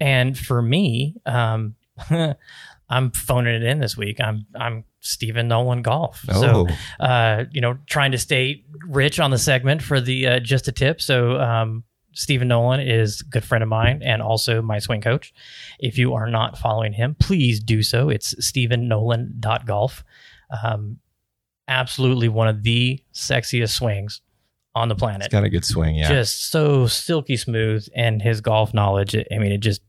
[0.00, 1.76] And for me, um,
[2.88, 4.20] I'm phoning it in this week.
[4.20, 6.20] I'm I'm Stephen Nolan Golf.
[6.32, 6.66] So
[7.00, 10.68] Oh, uh, you know, trying to stay rich on the segment for the uh, just
[10.68, 11.00] a tip.
[11.00, 15.34] So um, Stephen Nolan is a good friend of mine and also my swing coach.
[15.80, 18.08] If you are not following him, please do so.
[18.08, 20.04] It's Stephen stephennolan.golf.
[20.62, 20.98] Um,
[21.68, 24.20] absolutely one of the sexiest swings
[24.74, 25.96] on the planet he's got a good swing.
[25.96, 29.80] Yeah, just so silky smooth and his golf knowledge i mean it just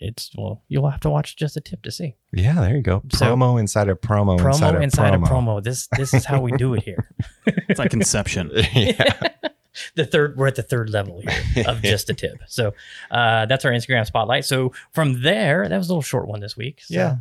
[0.00, 2.54] it's well you'll have to watch just a tip to see yeah.
[2.60, 3.02] There you go.
[3.12, 5.28] So- Promo inside a promo, promo inside, inside, a of promo.
[5.58, 7.08] promo this this is how we do it here
[7.68, 8.50] It's like Inception.
[8.74, 9.28] yeah.
[9.94, 12.74] the third we're at the third level here of just a tip so
[13.12, 16.56] uh that's our instagram spotlight so from there that was a little short one this
[16.56, 17.16] week so Yeah.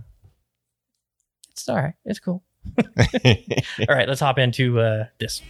[1.51, 2.41] it's all right it's cool
[2.77, 2.83] all
[3.95, 5.41] right let's hop into uh this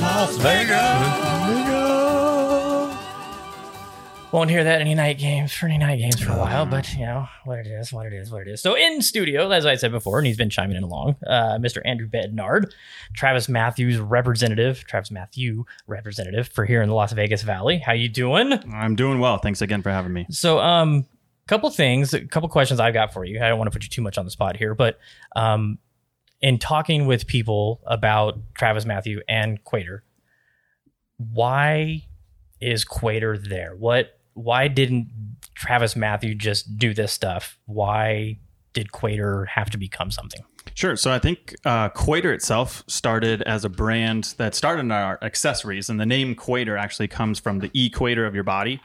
[0.00, 0.36] Las
[4.32, 7.00] Won't hear that any night games for any night games for a while, but you
[7.00, 8.62] know what it is, what it is, what it is.
[8.62, 11.82] So in studio, as I said before, and he's been chiming in along, uh, Mr.
[11.84, 12.70] Andrew Bednar,
[13.12, 17.78] Travis Mathews representative, Travis Mathew representative for here in the Las Vegas Valley.
[17.78, 18.52] How you doing?
[18.72, 19.38] I'm doing well.
[19.38, 20.26] Thanks again for having me.
[20.30, 21.06] So, um,
[21.48, 23.42] couple things, a couple questions I've got for you.
[23.42, 25.00] I don't want to put you too much on the spot here, but
[25.34, 25.78] um,
[26.40, 30.02] in talking with people about Travis Mathew and Cuater,
[31.16, 32.04] why
[32.60, 33.74] is Cuater there?
[33.74, 34.19] What?
[34.34, 35.08] Why didn't
[35.54, 37.58] Travis Mathew just do this stuff?
[37.66, 38.38] Why
[38.72, 40.42] did Cuater have to become something?
[40.74, 40.96] Sure.
[40.96, 45.88] So I think uh, Cuater itself started as a brand that started in our accessories,
[45.88, 48.80] and the name Cuater actually comes from the equator of your body.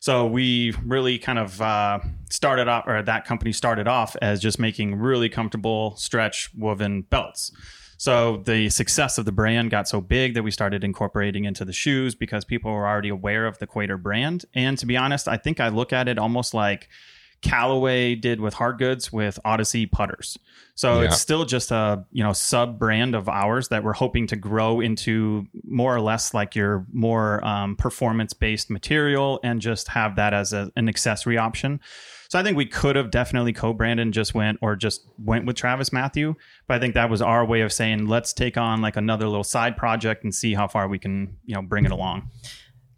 [0.00, 1.98] So we really kind of uh,
[2.30, 7.52] started off, or that company started off as just making really comfortable stretch woven belts.
[7.96, 11.72] So the success of the brand got so big that we started incorporating into the
[11.72, 14.44] shoes because people were already aware of the Cuater brand.
[14.54, 16.88] And to be honest, I think I look at it almost like
[17.42, 20.38] Callaway did with hard goods with Odyssey putters.
[20.74, 21.08] So Yeah.
[21.08, 24.80] it's still just a you know sub brand of ours that we're hoping to grow
[24.80, 30.32] into more or less like your more um, performance based material and just have that
[30.32, 31.80] as a, an accessory option.
[32.34, 35.54] So I think we could have definitely co-branded and just went or just went with
[35.54, 36.34] Travis Mathew,
[36.66, 39.44] but I think that was our way of saying let's take on like another little
[39.44, 42.28] side project and see how far we can you know bring it along.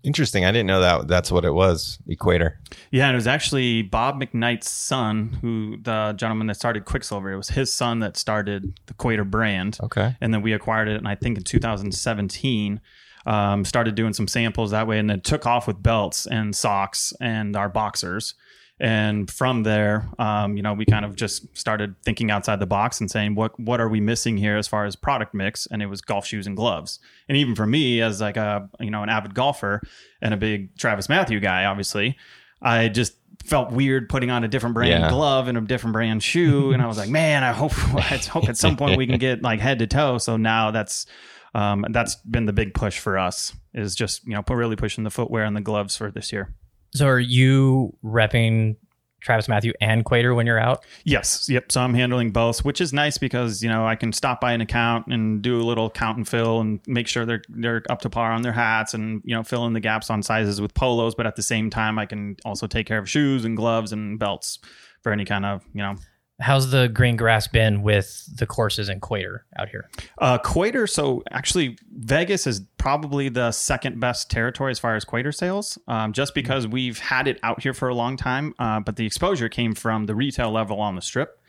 [0.03, 0.47] Interesting.
[0.47, 1.99] I didn't know that that's what it was.
[2.09, 2.59] Equator.
[2.91, 7.31] Yeah, and it was actually Bob McKnight's son, who the gentleman that started Quiksilver.
[7.31, 9.77] It was his son that started the Cuater brand.
[9.83, 10.17] Okay.
[10.19, 12.81] And then we acquired it, and I think in 2017,
[13.27, 17.13] um, started doing some samples that way, and then took off with belts and socks
[17.21, 18.33] and our boxers.
[18.79, 23.01] And from there, um, you know, we kind of just started thinking outside the box
[23.01, 25.67] and saying, what what are we missing here as far as product mix?
[25.67, 26.99] And it was golf shoes and gloves.
[27.29, 29.81] And even for me, as like a you know an avid golfer
[30.21, 32.17] and a big Travis Mathew guy, obviously,
[32.61, 35.09] I just felt weird putting on a different brand Yeah.
[35.11, 36.73] glove and a different brand shoe.
[36.73, 39.41] and I was like, man, I hope I hope at some point we can get
[39.43, 40.19] like head to toe.
[40.19, 41.07] So now that's
[41.55, 45.11] um, that's been the big push for us is just you know really pushing the
[45.11, 46.55] footwear and the gloves for this year.
[46.97, 48.77] So are you repping
[49.21, 50.85] Travis Mathew and Cuater when you're out?
[51.05, 51.73] Yes, yep.
[51.73, 54.61] So I'm handling both, which is nice because you know I can stop by an
[54.61, 58.11] account and do a little count and fill and make sure they're they're up to
[58.11, 61.15] par on their hats and you know fill in the gaps on sizes with polos.
[61.15, 64.19] But at the same time, I can also take care of shoes and gloves and
[64.19, 64.59] belts
[65.03, 65.97] for any kind of you know
[66.39, 69.89] How's the green grass been with the courses in Cuater out here?
[70.19, 70.89] Uh, Cuater.
[70.89, 76.13] So actually, Vegas is probably the second best territory as far as Cuater sales, um,
[76.13, 78.55] just because we've had it out here for a long time.
[78.59, 81.41] Uh, but the exposure came from the retail level on the strip.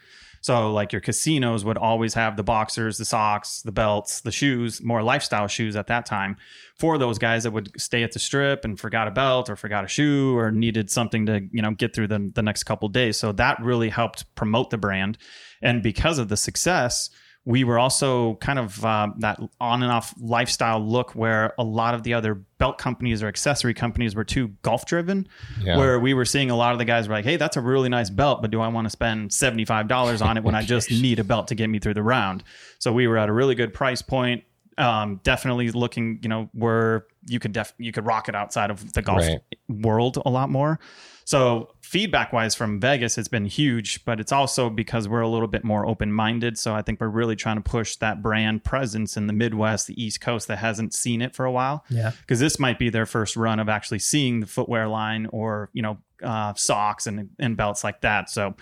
[0.42, 4.82] So like your casinos would always have the boxers, the socks, the belts, the shoes,
[4.82, 6.38] more lifestyle shoes at that time
[6.76, 9.84] for those guys that would stay at the strip and forgot a belt or forgot
[9.84, 13.18] a shoe or needed something to, you know, get through the, the next couple days.
[13.18, 15.18] So that really helped promote the brand.
[15.62, 17.10] And because of the success,
[17.50, 21.94] we were also kind of uh, that on and off lifestyle look where a lot
[21.96, 25.26] of the other belt companies or accessory companies were too golf driven
[25.62, 25.78] Yeah.
[25.78, 27.88] where we were seeing a lot of the guys were like hey that's a really
[27.88, 31.20] nice belt but do i want to spend $75 on it when i just need
[31.20, 32.44] a belt to get me through the round
[32.80, 34.44] so we were at a really good price point
[34.78, 38.92] um, definitely looking you know where you could def you could rock it outside of
[38.94, 39.40] the golf Right.
[39.70, 40.80] world a lot more
[41.28, 45.50] so feedback wise from Vegas, it's been huge, but it's also because we're a little
[45.50, 46.58] bit more open minded.
[46.58, 50.02] So I think we're really trying to push that brand presence in the Midwest, the
[50.02, 51.84] East Coast that hasn't seen it for a while.
[51.90, 52.12] Yeah.
[52.22, 55.82] Because this might be their first run of actually seeing the footwear line or, you
[55.82, 58.30] know, uh, socks and, and belts like that.
[58.30, 58.56] So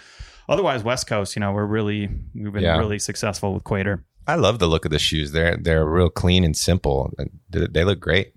[0.49, 2.79] otherwise, West Coast, you know, we're really, we've been Yeah.
[2.79, 4.01] really successful with Cuater.
[4.27, 5.33] I love the look of the shoes.
[5.33, 7.13] They're they're real clean and simple.
[7.51, 8.33] They they look great.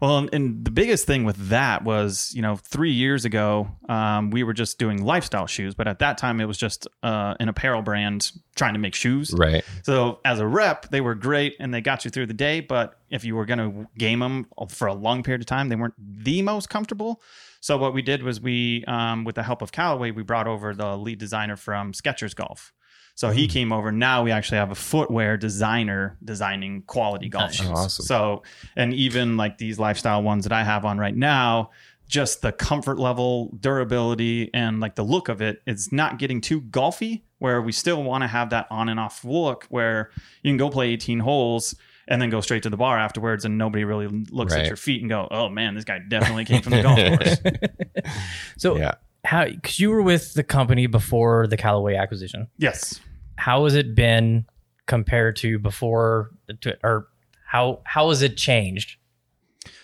[0.00, 4.30] Well, and, and the biggest thing with that was, you know, three years ago, um,
[4.30, 7.48] we were just doing lifestyle shoes, but at that time it was just uh, an
[7.48, 9.32] apparel brand trying to make shoes.
[9.32, 9.64] Right.
[9.82, 12.60] So as a rep, they were great and they got you through the day.
[12.60, 15.76] But if you were going to game them for a long period of time, they
[15.76, 17.22] weren't the most comfortable.
[17.60, 20.74] So what we did was we, um, with the help of Callaway, we brought over
[20.74, 22.72] the lead designer from Skechers Golf.
[23.16, 23.50] So he hmm.
[23.50, 23.90] came over.
[23.90, 27.56] Now we actually have a footwear designer designing quality golf Nice.
[27.56, 27.68] shoes.
[27.68, 28.04] Oh, awesome.
[28.04, 28.42] So,
[28.76, 31.70] and even like these lifestyle ones that I have on right now,
[32.08, 36.60] just the comfort level, durability, and like the look of it, it's not getting too
[36.60, 37.22] golfy.
[37.38, 40.10] Where we still want to have that on and off look, where
[40.42, 41.74] you can go play 18 holes
[42.08, 45.02] and then go straight to the bar afterwards, and nobody really looks at your feet
[45.02, 46.98] and go, "Oh man, this guy definitely came from the golf
[48.04, 48.14] course."
[48.56, 48.92] So Yeah.
[49.24, 52.48] how because you were with the company before the Callaway acquisition.
[52.58, 53.00] Yes.
[53.36, 54.46] How has it been
[54.86, 57.08] compared to before to, or
[57.44, 58.96] how how has it changed?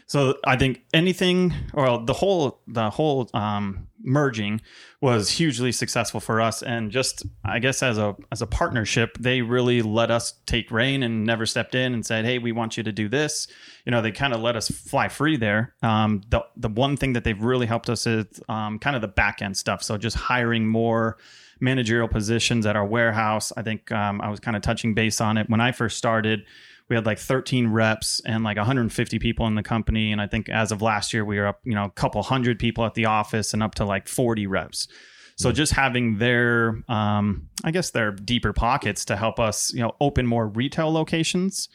[0.07, 4.61] So I think anything or the whole the whole um, merging
[5.01, 9.41] was hugely successful for us, and just I guess as a as a partnership, they
[9.41, 12.83] really let us take reign and never stepped in and said, "Hey, we want you
[12.83, 13.49] to do this."
[13.87, 15.75] You know, they kind of let us fly free there.
[15.83, 19.09] Um, the the one thing that they've really helped us is um, kind of the
[19.09, 19.83] back end stuff.
[19.83, 21.17] So just hiring more
[21.63, 23.53] managerial positions at our warehouse.
[23.57, 26.45] I think um, I was kind of touching base on it when I first started.
[26.91, 30.13] we had like 13 reps and like 150 people in the company.
[30.13, 32.59] And I think as of last year, we were up, you know, a couple hundred
[32.59, 34.89] people at the office and up to like 40 reps.
[35.37, 39.97] So just having their, um, I guess their deeper pockets to help us, you know,
[40.01, 41.69] open more retail locations,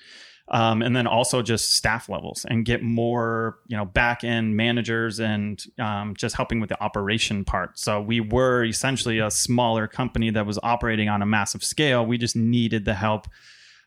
[0.49, 5.19] um, and then also just staff levels and get more, you know, back end managers
[5.19, 7.77] and um, just helping with the operation part.
[7.77, 12.05] So we were essentially a smaller company that was operating on a massive scale.
[12.05, 13.27] We just needed the help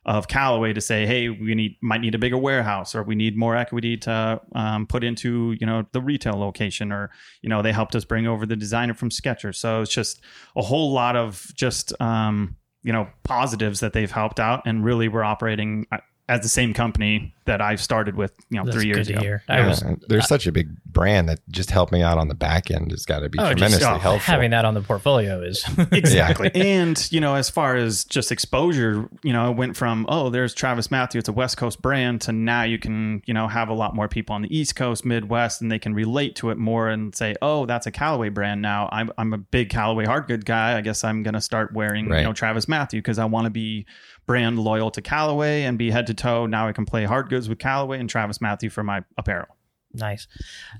[0.07, 3.37] of Callaway to say, hey, we need might need a bigger warehouse, or we need
[3.37, 7.11] more equity to um, put into you know the retail location, or
[7.42, 9.57] you know they helped us bring over the designer from Skechers.
[9.57, 10.23] So it's just
[10.57, 15.09] a whole lot of just um, you know positives that they've helped out, and really
[15.09, 15.99] we're operating uh,
[16.31, 19.19] as the same company that I started with you know That's three years good to
[19.19, 19.23] ago.
[19.23, 19.43] hear.
[19.49, 22.35] Yeah, was and there's such a big brand that just helped me out on the
[22.35, 24.33] back end has got to be Oh, just, tremendously oh, helpful.
[24.33, 26.51] having that on the portfolio is Exactly.
[26.55, 30.55] and, you know, as far as just exposure, you know, it went from, oh, there's
[30.55, 33.75] Travis Mathew, it's a West Coast brand, to now you can, you know, have a
[33.75, 36.88] lot more people on the East Coast, Midwest, and they can relate to it more
[36.88, 38.88] and say, oh, that's a Callaway brand now.
[38.93, 40.77] I'm, I'm a big Callaway hard good guy.
[40.79, 42.19] I guess I'm going to start wearing, Right.
[42.19, 43.87] you know, Travis Mathew because I want to be
[44.31, 46.47] brand loyal to Callaway and be head to toe.
[46.47, 49.57] Now I can play hard goods with Callaway and Travis Mathew for my apparel.
[49.93, 50.29] nice.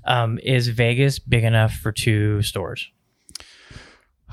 [0.05, 2.89] Um, is Vegas big enough for two stores?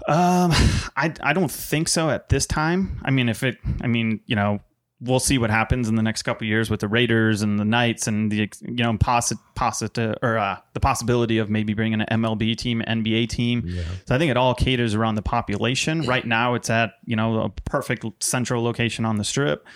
[0.07, 0.52] Um,
[0.96, 3.00] I I don't think so at this time.
[3.04, 4.61] I mean, if it, I mean, you know,
[5.00, 7.64] we'll see what happens in the next couple of years with the Raiders and the
[7.64, 12.22] Knights and the you know possi- possi- or uh, the possibility of maybe bringing an
[12.22, 13.68] MLB team, NBA team.
[14.06, 16.02] So I think it all caters around the population.
[16.02, 19.66] Right now, it's at you know a perfect central location on the strip.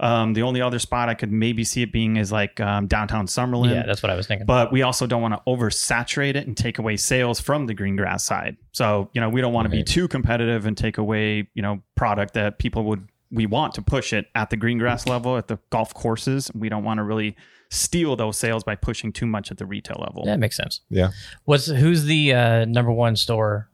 [0.00, 3.26] Um, the only other spot I could maybe see it being is like um, downtown
[3.26, 3.74] Summerlin.
[3.74, 4.46] yeah, that's what I was thinking.
[4.46, 7.96] But we also don't want to oversaturate it and take away sales from the green
[7.96, 8.56] grass side.
[8.70, 11.82] So, you know, we don't want to be too competitive and take away, you know,
[11.96, 15.48] product that people would we want to push it at the green grass level at
[15.48, 16.50] the golf courses.
[16.54, 17.36] We don't want to really
[17.70, 20.24] steal those sales by pushing too much at the retail level.
[20.24, 20.80] that makes sense.
[20.88, 21.10] yeah.
[21.44, 23.68] What's who's the uh, number one store,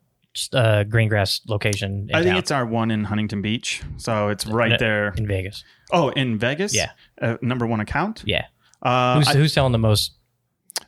[0.52, 2.08] uh, green grass location?
[2.08, 2.38] In I think town?
[2.38, 3.82] it's our one in Huntington Beach.
[3.98, 5.14] So it's right In- there.
[5.16, 5.62] in Vegas.
[5.92, 6.74] Oh, in Vegas?
[6.74, 6.90] Yeah.
[7.22, 8.24] Uh, number one account?
[8.26, 8.46] Yeah,
[8.82, 10.12] Uh, who's I- who's selling the most?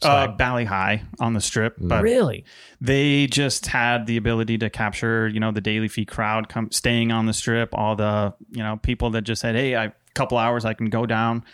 [0.02, 0.28] Uh.
[0.28, 1.76] Bali Hai on the strip.
[1.78, 2.44] But really?
[2.80, 7.12] they just had the ability to capture you know the daily fee crowd come staying
[7.12, 10.38] on the strip all the you know people that just said hey i a couple
[10.38, 11.44] hours i can go down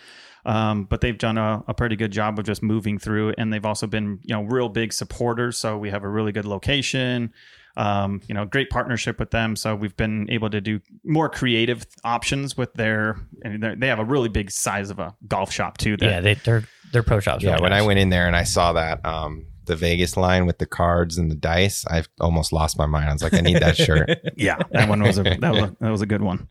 [0.45, 3.65] um, but they've done a, a pretty good job of just moving through and they've
[3.65, 7.33] also been you know real big supporters so we have a really good location
[7.75, 11.85] um, you know great partnership with them so we've been able to do more creative
[12.03, 15.97] options with their and they're- have a really big size of a golf shop too
[15.97, 17.43] that Yeah, they, they're they're pro shops.
[17.43, 20.45] Yeah, really when I went in there and I saw that um, the Vegas line
[20.45, 23.09] with the cards and the dice, I almost lost my mind.
[23.09, 24.09] I was like, I need that shirt.
[24.37, 26.47] yeah that one was a that was a, that was a good one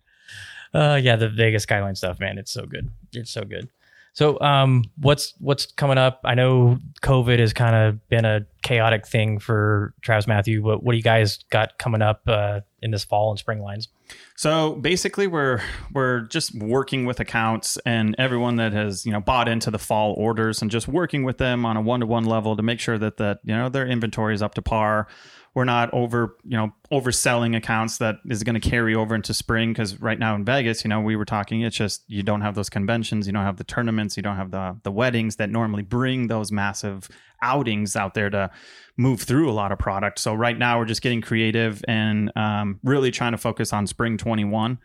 [0.74, 2.88] Uh, yeah, the Vegas skyline stuff, man, it's so good.
[3.12, 3.68] It's so good.
[4.14, 6.20] So, um, what's what's coming up?
[6.24, 10.62] I know COVID has kind of been a chaotic thing for Travis Mathew.
[10.62, 13.88] But what do you guys got coming up uh, in this fall and spring lines?
[14.36, 15.62] So basically, we're
[15.94, 20.14] we're just working with accounts and everyone that has you know bought into the fall
[20.18, 22.98] orders and just working with them on a one to one level to make sure
[22.98, 25.08] that that you know their inventory is up to par.
[25.54, 29.72] We're not over you know overselling accounts that is going to carry over into spring
[29.72, 31.62] because right now in Vegas, you know, we were talking.
[31.62, 34.50] It's just you don't have those conventions, you don't have the tournaments, you don't have
[34.50, 37.08] the the weddings that normally bring those massive
[37.42, 38.50] outings out there to
[38.96, 40.18] move through a lot of product.
[40.18, 44.16] So right now we're just getting creative and um, really trying to focus on spring
[44.16, 44.78] 21.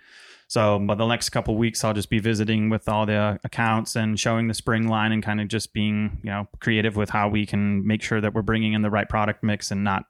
[0.49, 4.17] So, but the next couple weeks, I'll just be visiting with all the accounts and
[4.17, 7.45] showing the spring line and kind of just being, you know, creative with how we
[7.45, 10.05] can make sure that we're bringing in the right product mix and not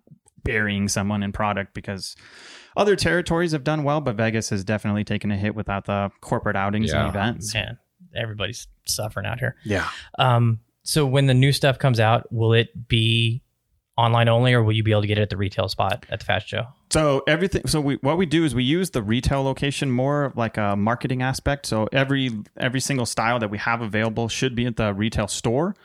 [0.47, 2.15] burying someone in product because
[2.75, 6.55] other territories have done well, but Vegas has definitely taken a hit without the corporate
[6.55, 7.01] outings Yeah.
[7.01, 7.53] and events.
[7.53, 7.77] Man,
[8.15, 9.55] everybody's suffering out here.
[9.63, 9.87] Yeah.
[10.17, 13.43] Um, so when the new stuff comes out, will it be
[13.97, 16.19] online only, or will you be able to get it at the retail spot at
[16.19, 16.67] the Fashion Show?
[16.91, 17.65] So everything.
[17.67, 21.21] So we what we do is we use the retail location more like a marketing
[21.23, 21.65] aspect.
[21.65, 25.75] So every every single style that we have available should be at the retail store.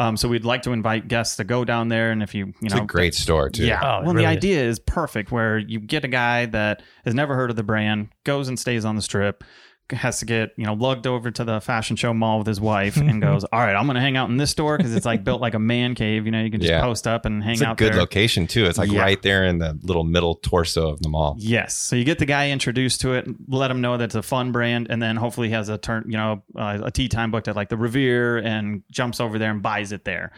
[0.00, 2.54] Um, so we'd like to invite guests to go down there, and if you you
[2.62, 3.66] It's know a great store too.
[3.66, 3.80] Yeah.
[3.82, 4.36] Oh, well, really the is.
[4.38, 8.08] idea is perfect where you get a guy that has never heard of the brand,
[8.24, 9.44] goes and stays on the strip,
[9.92, 12.96] has to get, you know, lugged over to the fashion show mall with his wife
[12.96, 15.24] and goes, All right, I'm going to hang out in this store because it's like
[15.24, 16.26] built like a man cave.
[16.26, 16.80] You know, you can just Yeah.
[16.80, 18.00] post up and hang It's a out good there.
[18.00, 18.66] location too.
[18.66, 19.00] It's like Yeah.
[19.00, 21.36] right there in the little middle torso of the mall.
[21.38, 21.76] Yes.
[21.76, 24.52] So you get the guy introduced to it, let him know that it's a fun
[24.52, 27.48] brand, and then hopefully he has a turn, you know, uh, a tea time booked
[27.48, 30.32] at like the Revere and jumps over there and buys it there.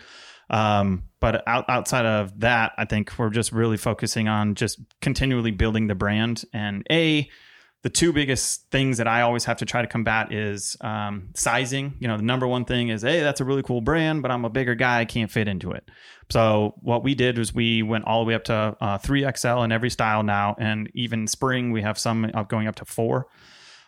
[0.51, 5.51] Um, but out, outside of that, I think we're just really focusing on just continually
[5.51, 7.29] building the brand and a
[7.83, 11.95] the two biggest things that I always have to try to combat is um, sizing.
[11.99, 14.45] You know, the number one thing is, hey, that's a really cool brand, but I'm
[14.45, 15.89] a bigger guy, I can't fit into it.
[16.30, 19.72] So what we did was we went all the way up to uh, 3XL in
[19.72, 23.26] every style now, and even spring we have some going up to four.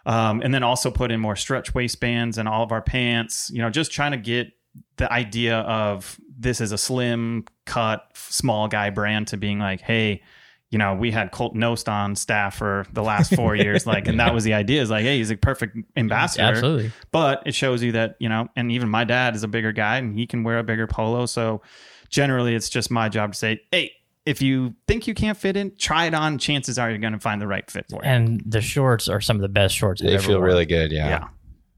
[0.06, 3.48] Um, and then also put in more stretch waistbands and all of our pants.
[3.50, 4.48] You know, just trying to get
[4.96, 10.22] the idea of this is a slim cut small guy brand to being like, hey,
[10.70, 14.18] you know, we had Colt Knost on staff for the last four years, like, and
[14.18, 16.42] that was the idea is like, hey, he's a perfect ambassador.
[16.44, 16.92] Absolutely.
[17.12, 19.98] But it shows you that, you know, and even my dad is a bigger guy
[19.98, 21.26] and he can wear a bigger polo.
[21.26, 21.62] So
[22.08, 23.92] generally it's just my job to say, hey,
[24.26, 26.38] if you think you can't fit in, try it on.
[26.38, 28.10] Chances are you're going to find the right fit for you.
[28.10, 30.00] And the shorts are some of the best shorts.
[30.00, 30.46] I've They ever feel worn.
[30.46, 30.90] really good.
[30.92, 31.08] Yeah.
[31.08, 31.28] yeah.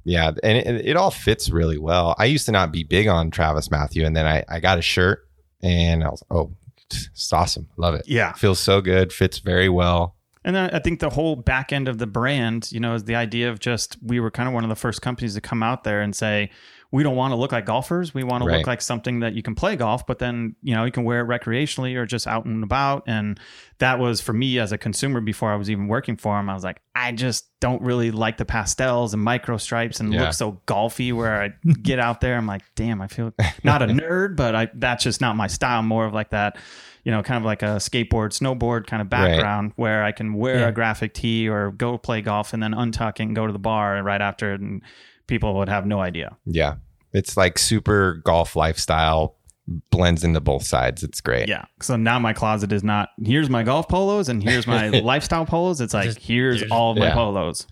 [0.05, 0.31] Yeah.
[0.45, 2.15] And it, it all fits really well.
[2.19, 4.07] I used to not be big on Travis Mathew.
[4.07, 5.27] And then I, I got a shirt
[5.61, 6.53] and I was, oh,
[6.91, 7.69] it's awesome.
[7.77, 8.07] Love it.
[8.07, 8.33] Yeah.
[8.33, 9.13] Feels so good.
[9.13, 10.17] Fits very well.
[10.45, 13.17] And then I think the whole back end of the brand, you know, is the
[13.17, 15.83] idea of just we were kind of one of the first companies to come out
[15.83, 16.51] there and say,
[16.93, 18.15] we don't want to look like golfers.
[18.15, 18.59] We want to Right.
[18.59, 21.21] look like something that you can play golf, but then, you know, you can wear
[21.21, 23.03] it recreationally or just out and about.
[23.07, 23.39] And
[23.79, 26.49] that was for me as a consumer before I was even working for them.
[26.49, 30.23] I was like, I just don't really like the pastels and micro stripes and Yeah.
[30.25, 31.51] look so golfy where I
[31.83, 32.37] get out there.
[32.37, 33.33] I'm like, damn, I feel
[33.65, 35.83] not a nerd, but I, that's just not my style.
[35.83, 36.57] More of like that,
[37.03, 39.29] you know, kind of like a skateboard, snowboard kind of Right.
[39.33, 40.69] background where I can wear Yeah.
[40.69, 44.01] a graphic tee or go play golf and then untuck and go to the bar
[44.03, 44.53] right after.
[44.53, 44.83] And
[45.27, 46.37] people would have no idea.
[46.45, 46.77] Yeah.
[47.13, 49.37] It's like super golf lifestyle
[49.91, 51.03] blends into both sides.
[51.03, 51.49] It's great.
[51.49, 51.65] Yeah.
[51.81, 55.81] So now my closet is not here's my golf polos and here's my lifestyle polos.
[55.81, 57.15] It's like Just- here's all of my Yeah.
[57.15, 57.67] polos.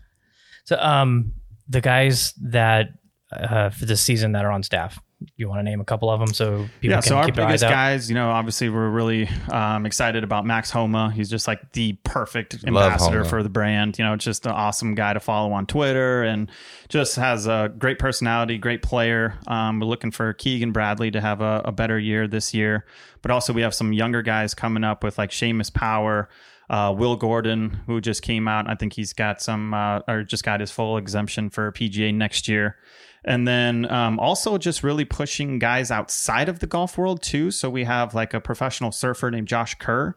[0.64, 1.34] So, um,
[1.68, 2.88] the guys that
[3.32, 4.98] uh, for this season that are on staff,
[5.36, 7.34] you want to name a couple of them so people yeah, can so our keep
[7.34, 7.70] their eyes biggest out.
[7.70, 11.10] guys, you know, obviously we're really um, excited about Max Homa.
[11.12, 13.28] He's just like the perfect Love ambassador Homa.
[13.28, 13.98] for the brand.
[13.98, 16.50] You know, just an awesome guy to follow on Twitter and
[16.88, 19.38] just has a great personality, great player.
[19.46, 22.84] Um, we're looking for Keegan Bradley to have a, a better year this year,
[23.22, 26.28] but also we have some younger guys coming up with like Seamus Power.
[26.70, 30.44] Uh, Will Gordon, who just came out, I think he's got some, uh, or just
[30.44, 32.78] got his full exemption for PGA next year.
[33.24, 37.50] And then um, also just really pushing guys outside of the golf world too.
[37.50, 40.14] So we have like a professional surfer named Josh Kerr,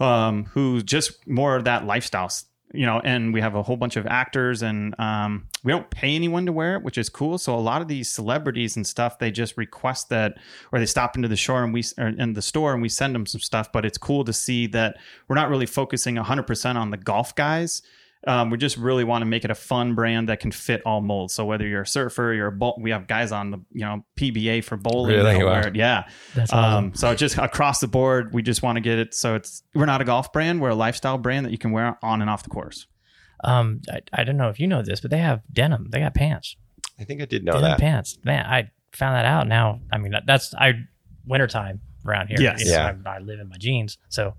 [0.00, 2.30] um, who's just more of that lifestyle,
[2.72, 3.00] you know.
[3.04, 6.52] And we have a whole bunch of actors, and um, we don't pay anyone to
[6.52, 7.38] wear it, which is cool.
[7.38, 10.36] So a lot of these celebrities and stuff, they just request that,
[10.72, 13.26] or they stop into the shore and we in the store and we send them
[13.26, 13.70] some stuff.
[13.70, 14.96] But it's cool to see that
[15.28, 17.82] we're not really focusing 100% on the golf guys
[18.26, 21.00] um, we just really want to make it a fun brand that can fit all
[21.00, 21.32] molds.
[21.34, 24.04] So whether you're a surfer, you're a bowl, we have guys on the you know
[24.16, 25.14] PBA for bowling.
[25.16, 25.32] Really?
[25.34, 25.60] that'll Wow.
[25.60, 25.74] it.
[25.76, 26.04] Yeah.
[26.34, 26.84] That's awesome.
[26.86, 29.14] Um, so just across the board, we just want to get it.
[29.14, 31.98] So it's we're not a golf brand, we're a lifestyle brand that you can wear
[32.02, 32.86] on and off the course.
[33.42, 35.88] Um, I, I don't know if you know this, but they have denim.
[35.90, 36.56] They got pants.
[36.98, 37.80] I think I did know denim that.
[37.80, 38.18] pants.
[38.22, 39.80] Man, I found that out now.
[39.90, 40.74] I mean, that's I
[41.30, 42.36] wintertime around here.
[42.40, 42.60] Yes.
[42.64, 42.94] You know, Yeah.
[43.06, 44.34] I, I live in my jeans, so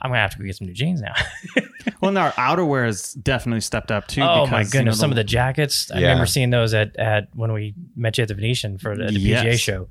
[0.00, 1.14] I'm gonna have to go get some new jeans now.
[2.00, 4.20] Well, and our outerwear has definitely stepped up too.
[4.20, 5.90] oh because, my you know, goodness, some of the jackets.
[5.90, 9.04] I remember seeing those at at when we met you at the Venetian for the,
[9.06, 9.58] the PGA Yes.
[9.60, 9.88] show.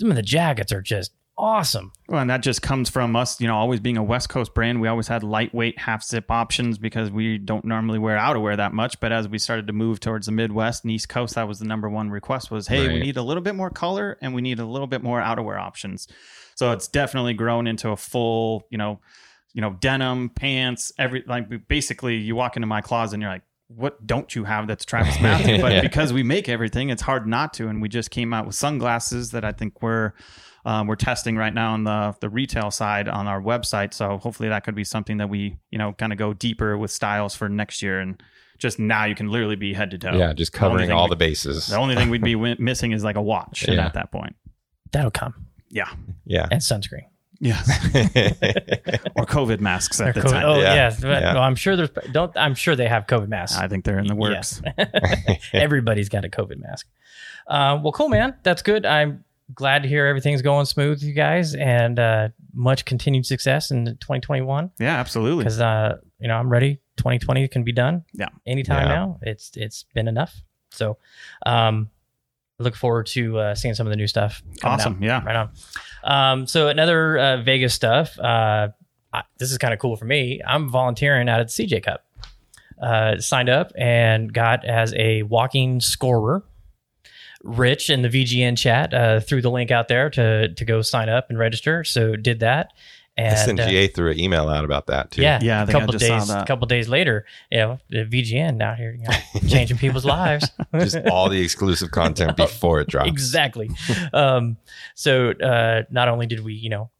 [0.00, 1.92] Some of the jackets are just awesome.
[2.08, 4.80] Well, and that just comes from us, you know, always being a West Coast brand.
[4.80, 8.98] We always had lightweight half zip options because we don't normally wear outerwear that much.
[9.00, 11.64] But as we started to move towards the Midwest and East Coast, that was the
[11.64, 14.58] number one request was, hey, we need a little bit more color and we need
[14.58, 16.08] a little bit more outerwear options.
[16.56, 19.00] So it's definitely grown into a full, you know,
[19.54, 23.42] you know, denim pants, every like basically you walk into my closet and you're like,
[23.68, 25.58] what don't you have that's Travis Mathew?
[25.62, 25.80] But Yeah.
[25.82, 27.68] because we make everything, it's hard not to.
[27.68, 30.12] And we just came out with sunglasses that I think we're
[30.64, 33.94] um, we're testing right now on the the retail side on our website.
[33.94, 36.90] So hopefully that could be something that we you know kind of go deeper with
[36.90, 38.00] styles for next year.
[38.00, 38.22] And
[38.58, 40.16] just now you can literally be head to toe.
[40.16, 41.68] Yeah, just covering thing all we- the bases.
[41.68, 43.86] The only thing we'd be wi- missing is like a watch Yeah.
[43.86, 44.34] at that point.
[44.92, 45.34] That'll come
[45.68, 45.88] Yeah.
[46.24, 46.48] yeah.
[46.50, 47.04] and sunscreen.
[47.40, 47.68] Yes.
[49.16, 50.44] or COVID masks at Or the COVID time.
[50.44, 50.74] Oh Yeah.
[50.74, 51.34] yes, Yeah.
[51.34, 52.36] well, I'm sure there's don't.
[52.36, 53.56] I'm sure they have COVID masks.
[53.56, 54.60] I think they're in the works.
[55.52, 56.86] Everybody's got a COVID mask.
[57.46, 58.34] Uh, well, cool, man.
[58.42, 58.84] That's good.
[58.84, 59.24] I'm
[59.54, 64.70] glad to hear everything's going smooth, you guys, and uh, much continued success in 2021.
[64.78, 65.44] Yeah, absolutely.
[65.44, 66.80] Because uh, you know, I'm ready.
[66.96, 68.04] 2020 can be done.
[68.12, 68.28] Yeah.
[68.46, 68.94] anytime Yeah.
[68.94, 69.18] now.
[69.22, 70.34] It's it's been enough.
[70.72, 70.98] So,
[71.46, 71.88] um,
[72.58, 74.42] look forward to uh, seeing some of the new stuff.
[74.64, 74.94] Awesome.
[74.94, 75.02] out.
[75.02, 75.24] Yeah.
[75.24, 75.50] right on.
[76.04, 78.18] Um, so another uh, Vegas stuff.
[78.18, 78.68] Uh,
[79.12, 80.40] I, this is kind of cool for me.
[80.46, 82.04] I'm volunteering out at the CJ Cup.
[82.80, 86.44] Uh, signed up and got as a walking scorer.
[87.42, 91.08] Rich in the VGN chat uh, threw the link out there to to go sign
[91.08, 91.84] up and register.
[91.84, 92.72] So did that,
[93.18, 95.22] And uh, SNGA threw an email out about that too.
[95.22, 97.78] yeah, Yeah, I a think I couple just days, a couple days later, you know,
[97.90, 100.48] the VGN out here, you know, changing people's lives.
[100.78, 103.08] just all the exclusive content before it drops.
[103.08, 103.70] exactly.
[104.12, 104.56] um,
[104.94, 106.90] so uh, not only did we, you know,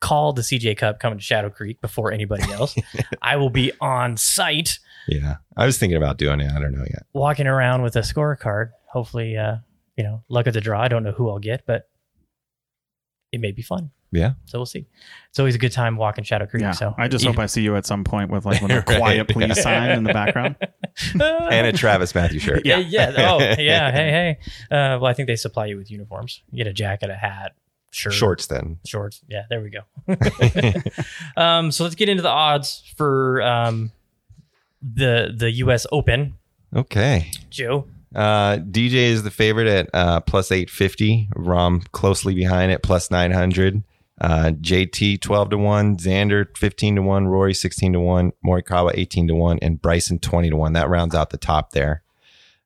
[0.00, 2.74] call the CJ Cup coming to Shadow Creek before anybody else,
[3.22, 6.50] I will be on site Yeah, I was thinking about doing it.
[6.50, 7.04] I don't know yet.
[7.12, 8.70] walking around with a scorecard.
[8.90, 9.56] Hopefully, uh,
[9.98, 10.80] you know, luck of the draw.
[10.80, 11.90] I don't know who I'll get, but
[13.32, 13.90] it may be fun.
[14.10, 14.86] Yeah, So we'll see.
[15.28, 16.62] It's always a good time walking Shadow Creek.
[16.62, 18.84] Yeah, so I just hope I see you at some point with like a Right,
[18.86, 19.62] quiet please yeah.
[19.62, 20.56] sign in the background.
[21.20, 22.64] and a Travis Mathew shirt.
[22.64, 23.12] yeah, yeah.
[23.18, 23.90] Oh, yeah.
[23.90, 24.38] Hey, hey.
[24.70, 26.42] Uh, well, I think they supply you with uniforms.
[26.50, 27.52] You get a jacket, a hat,
[27.90, 28.78] shirt, Shorts then.
[28.86, 29.20] shorts.
[29.28, 29.82] Yeah, there we go.
[31.36, 33.92] um, so let's get into the odds for um,
[34.82, 35.86] the the U.S.
[35.92, 36.34] Open.
[36.74, 37.30] Okay.
[37.50, 41.28] Joe, Uh, DJ is the favorite at uh, plus 850.
[41.36, 43.82] Rahm closely behind it, plus 900.
[44.20, 49.28] Uh, JT 12 to 1, Xander 15 to 1, Rory 16 to 1, Morikawa 18
[49.28, 50.72] to 1, and Bryson 20 to 1.
[50.72, 52.02] That rounds out the top there.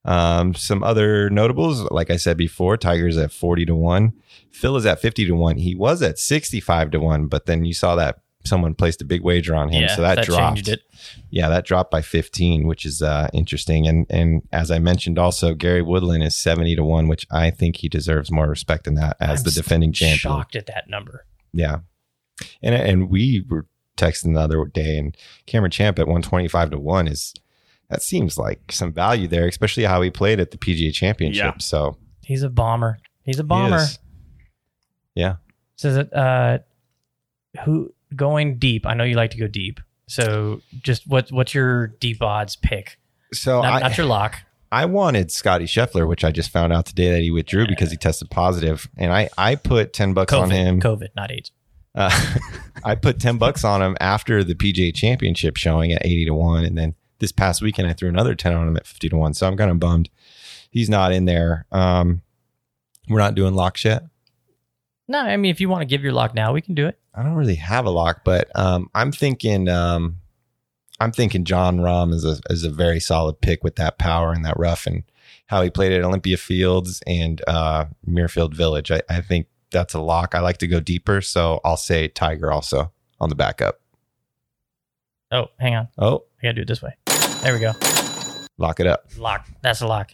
[0.05, 4.13] Um, some other notables, like I said before, Tiger's at 40 to 1.
[4.51, 5.59] Phil is at 50 to 1.
[5.59, 9.23] He was at 65 to 1, but then you saw that someone placed a big
[9.23, 9.83] wager on him.
[9.83, 10.69] yeah, so that, that dropped.
[11.31, 13.87] Yeah, that dropped by 15, which is uh, interesting.
[13.87, 17.77] And and as I mentioned, also Gary Woodland is 70 to one, which I think
[17.77, 20.19] he deserves more respect than that as I'm the defending champion.
[20.19, 21.25] Shocked at that number.
[21.53, 21.79] Yeah,
[22.63, 27.07] and and we were texting the other day, and Cameron Champ at 125 to one
[27.07, 27.35] is
[27.91, 31.45] that seems like some value there, especially how he played at the PGA Championship.
[31.45, 31.59] Yeah.
[31.59, 32.99] So He's a bomber.
[33.25, 33.77] He's a bomber.
[33.77, 33.99] is.
[35.15, 35.37] Yeah,
[35.77, 36.13] Says it.
[36.15, 36.61] Uh,
[37.65, 38.87] who going deep?
[38.87, 39.81] I know you like to go deep.
[40.09, 42.99] So just what what's your deep odds pick?
[43.33, 44.37] so Not, I, not your lock.
[44.73, 47.97] I wanted Scotty Scheffler, which I just found out today that he withdrew because he
[47.97, 50.81] tested positive, and I I put 10 bucks on him.
[50.81, 51.53] COVID, not AIDS.
[51.95, 52.11] Uh,
[52.85, 56.65] I put 10 bucks on him after the PGA championship showing at 80 to 1.
[56.65, 59.35] And then this past weekend, I threw another 10 on him at 50 to 1.
[59.35, 60.09] So I'm kind of bummed
[60.73, 61.67] he's not in there.
[61.71, 62.23] Um,
[63.09, 64.05] we're not doing locks yet.
[65.07, 66.99] No, I mean if you want to give your lock now, we can do it.
[67.15, 70.22] I don't really have a lock, but um, I'm thinking um,
[71.01, 74.45] I'm thinking Jon Rahm is a is a very solid pick with that power and
[74.45, 75.03] that rough and
[75.47, 78.91] how he played at Olympia Fields and uh, Muirfield Village.
[78.91, 80.35] I, I think that's a lock.
[80.35, 83.81] I like to go deeper, so I'll say Tiger also on the backup.
[85.31, 85.89] Oh, hang on.
[85.99, 86.95] Oh, I gotta do it this way.
[87.43, 87.73] There we go.
[88.59, 89.07] lock it up.
[89.17, 89.49] Lock.
[89.63, 90.13] That's a lock.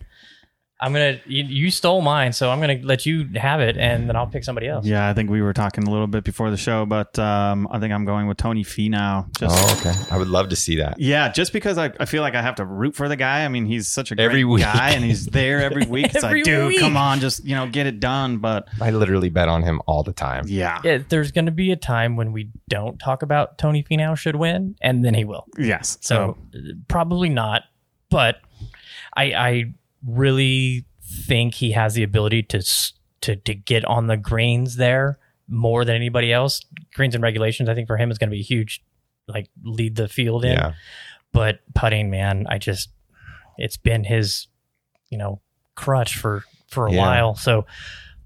[0.80, 1.18] I'm gonna.
[1.26, 4.44] You, you stole mine, so I'm gonna let you have it, and then I'll pick
[4.44, 4.86] somebody else.
[4.86, 7.80] Yeah, I think we were talking a little bit before the show, but um, I
[7.80, 9.26] think I'm going with Tony Finau.
[9.38, 9.98] Just oh, okay.
[10.14, 11.00] I would love to see that.
[11.00, 13.44] yeah, just because I, I feel like I have to root for the guy.
[13.44, 14.62] I mean, he's such a great Every week.
[14.62, 16.06] guy, and he's there every week.
[16.14, 16.80] It's Every like, dude, week.
[16.80, 18.38] come on, just you know, get it done.
[18.38, 20.44] But I literally bet on him all the time.
[20.46, 24.36] yeah, Yeah, there's gonna be a time when we don't talk about Tony Finau should
[24.36, 25.46] win, and then he will.
[25.58, 25.98] yes.
[26.02, 27.62] So uh, probably not,
[28.10, 28.36] but
[29.16, 29.74] I I
[30.06, 32.62] really think he has the ability to
[33.22, 35.18] to to get on the greens there
[35.48, 36.60] more than anybody else.
[36.94, 38.82] Greens and regulations, I think for him is going to be huge,
[39.26, 40.52] like lead the field in.
[40.52, 40.74] Yeah.
[41.32, 42.90] But putting, man, I just
[43.56, 44.46] it's been his
[45.10, 45.40] you know
[45.74, 46.98] crutch for for a Yeah.
[47.00, 47.34] while.
[47.34, 47.66] So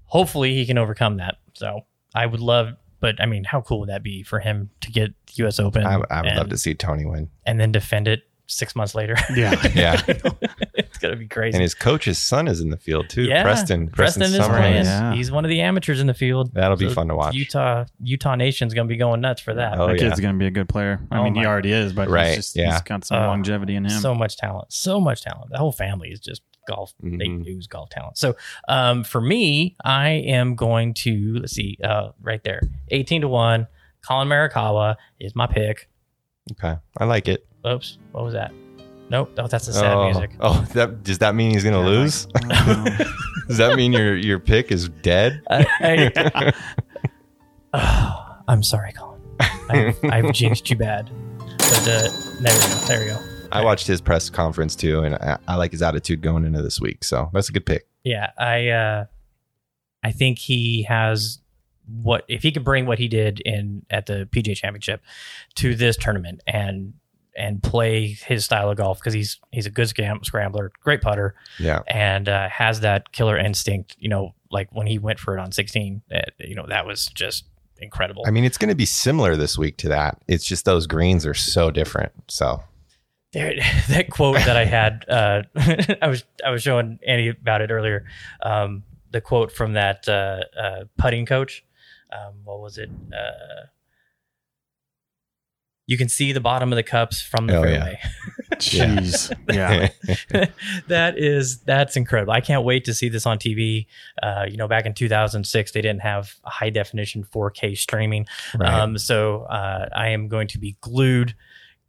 [0.05, 1.35] hopefully he can overcome that.
[1.53, 1.81] So
[2.13, 2.73] I would love.
[2.99, 5.59] But I mean, how cool would that be for him to get the U.S.
[5.59, 5.85] Open?
[5.85, 7.29] I, I would and- love to see Tony win.
[7.45, 9.15] and then defend it six months later.
[9.35, 10.01] yeah, Yeah.
[11.03, 11.55] it's gonna be crazy.
[11.55, 13.23] and his coach's son is in the field too.
[13.23, 13.89] yeah, Preston.
[13.89, 14.85] Preston is playing.
[14.85, 15.13] Yeah.
[15.13, 16.53] He's one of the amateurs in the field.
[16.53, 17.35] That'll be fun to watch.
[17.35, 19.79] Utah Utah Nation's gonna be going nuts for that.
[19.79, 20.09] Oh, that yeah.
[20.09, 20.99] kid's gonna be a good player.
[21.11, 22.71] I Oh mean, he already is, but Right, he's just yeah.
[22.73, 23.99] he's got some Uh, longevity in him.
[24.01, 24.71] So much talent.
[24.71, 25.51] So much talent.
[25.51, 26.93] The whole family is just golf.
[27.01, 27.45] They Mhm.
[27.47, 28.17] ooze golf talent.
[28.17, 28.35] So
[28.69, 33.67] um, for me, I am going to let's see, uh, right there, eighteen to one.
[34.01, 35.89] Collin Morikawa is my pick.
[36.53, 36.77] Okay.
[36.97, 37.45] I like it.
[37.65, 38.51] Oops, what was that?
[39.09, 39.31] Nope.
[39.37, 40.31] Oh, that's the sad oh, music.
[40.39, 42.25] oh, that does that mean he's gonna lose?
[43.47, 45.41] does that mean your your pick is dead?
[45.49, 46.53] Uh, I,
[47.75, 49.21] Oh, I'm sorry, Collin.
[49.69, 51.09] I've, I've jinxed you bad.
[51.39, 52.85] But uh, there we go.
[52.87, 53.19] There we go.
[53.51, 56.79] I watched his press conference too, and I, I like his attitude going into this
[56.79, 57.03] week.
[57.03, 57.87] So that's a good pick.
[58.03, 59.05] Yeah, I uh,
[60.03, 61.39] I think he has
[62.01, 65.01] what if he can bring what he did in at the PGA Championship
[65.55, 66.93] to this tournament and
[67.35, 71.35] and play his style of golf because he's he's a good scam, scrambler, great putter,
[71.59, 71.81] Yeah.
[71.87, 73.95] and uh, has that killer instinct.
[73.99, 77.07] You know, like when he went for it on 16, uh, you know that was
[77.07, 77.45] just
[77.79, 78.23] incredible.
[78.25, 80.21] I mean, it's going to be similar this week to that.
[80.27, 82.11] It's just those greens are so different.
[82.29, 82.63] So
[83.33, 83.53] there,
[83.89, 85.41] that quote that I had, uh,
[86.01, 88.05] I was I was showing Andy about it earlier.
[88.41, 91.63] Um, the quote from that uh, uh, putting coach.
[92.11, 92.91] Um, what was it?
[95.85, 97.69] You can see the bottom of the cups from the Oh, yeah.
[97.83, 97.99] fairway.
[98.53, 99.33] Jeez.
[99.51, 99.89] Yeah.
[100.87, 102.31] that is that's incredible.
[102.31, 103.87] I can't wait to see this on TV.
[104.21, 108.27] Uh, you know, back in 2006, they didn't have high definition 4K streaming,
[108.57, 108.71] Right.
[108.73, 111.35] um, so uh, I am going to be glued,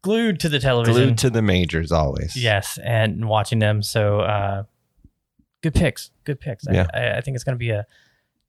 [0.02, 0.94] glued to the television.
[1.04, 2.34] Glued to the majors always.
[2.34, 3.82] yes, and watching them.
[3.82, 4.62] So uh,
[5.62, 6.64] good picks, good picks.
[6.70, 6.86] Yeah.
[6.94, 7.86] I, I, I think it's going to be a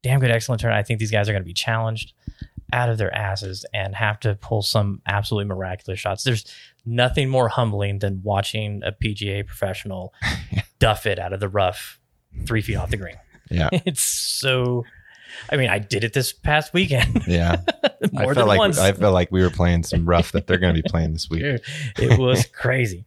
[0.03, 0.71] damn good, excellent turn.
[0.73, 2.13] I think these guys are going to be challenged
[2.73, 6.23] out of their asses and have to pull some absolutely miraculous shots.
[6.23, 6.45] There's
[6.85, 10.13] nothing more humbling than watching a PGA professional
[10.79, 11.99] duff it out of the rough
[12.45, 13.17] three feet off the green.
[13.49, 13.69] Yeah.
[13.85, 14.83] It's so.
[15.51, 17.57] I mean, I did it this past weekend Yeah.
[18.13, 18.77] more I than like once.
[18.79, 21.29] I felt like we were playing some rough that they're going to be playing this
[21.29, 21.43] week.
[21.43, 23.05] It was crazy.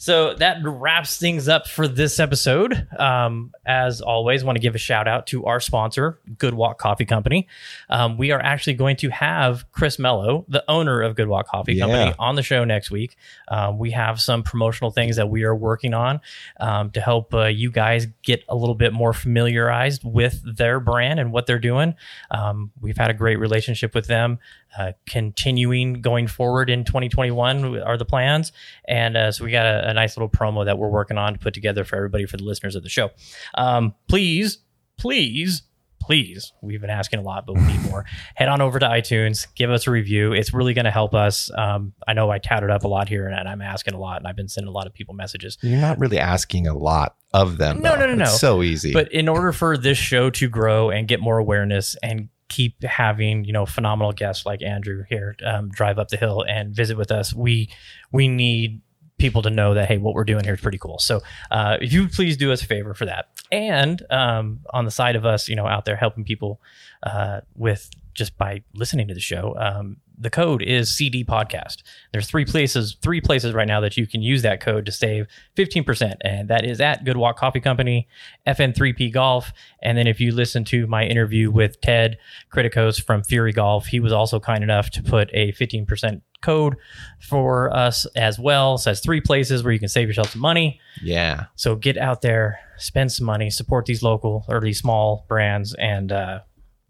[0.00, 2.88] So that wraps things up for this episode.
[2.98, 7.04] Um, as always, want to give a shout out to our sponsor, Good Walk Coffee
[7.04, 7.46] Company.
[7.90, 11.74] Um, we are actually going to have Chris Mello, the owner of Good Walk Coffee
[11.74, 11.84] Yeah.
[11.84, 13.18] Company, on the show next week.
[13.48, 16.22] Um, we have some promotional things that we are working on
[16.60, 21.20] um, to help uh, you guys get a little bit more familiarized with their brand
[21.20, 21.94] and what they're doing.
[22.30, 24.38] Um, we've had a great relationship with them.
[24.78, 28.52] Uh, continuing going forward in 2021 are the plans.
[28.86, 31.38] And uh, so we got a, a nice little promo that we're working on to
[31.38, 33.10] put together for everybody for the listeners of the show.
[33.56, 34.58] Um, please,
[34.96, 35.62] please,
[36.00, 38.04] please, we've been asking a lot, but we need more.
[38.36, 40.32] Head on over to iTunes, give us a review.
[40.32, 41.50] It's really going to help us.
[41.56, 44.26] Um, I know I touted up a lot here and I'm asking a lot, and
[44.28, 45.58] I've been sending a lot of people messages.
[45.62, 47.80] You're not really asking a lot of them.
[47.80, 48.06] No, though.
[48.06, 48.36] no, no, It's no.
[48.38, 48.92] so easy.
[48.92, 53.44] But in order for this show to grow and get more awareness and keep having
[53.44, 57.10] you know phenomenal guests like Andrew here um, drive up the hill and visit with
[57.10, 57.70] us, we
[58.12, 58.82] we need
[59.16, 60.98] people to know that hey, what we're doing here is pretty cool.
[60.98, 64.90] So uh, if you please do us a favor for that, and um, on the
[64.90, 66.60] side of us, you know, out there helping people
[67.04, 69.54] uh, with just by listening to the show.
[69.58, 71.78] Um, the code is CD podcast.
[72.12, 75.26] There's three places, three places right now that you can use that code to save
[75.56, 76.16] 15%.
[76.20, 78.06] And that is at Good Walk Coffee Company,
[78.46, 79.52] FN3P Golf.
[79.82, 82.18] And then if you listen to my interview with Ted
[82.52, 86.76] Criticos from Fury Golf, he was also kind enough to put a 15% code
[87.20, 88.78] for us as well.
[88.78, 90.80] So that's three places where you can save yourself some money.
[91.02, 91.46] yeah.
[91.56, 96.12] So get out there, spend some money, support these local or these small brands, and
[96.12, 96.40] uh,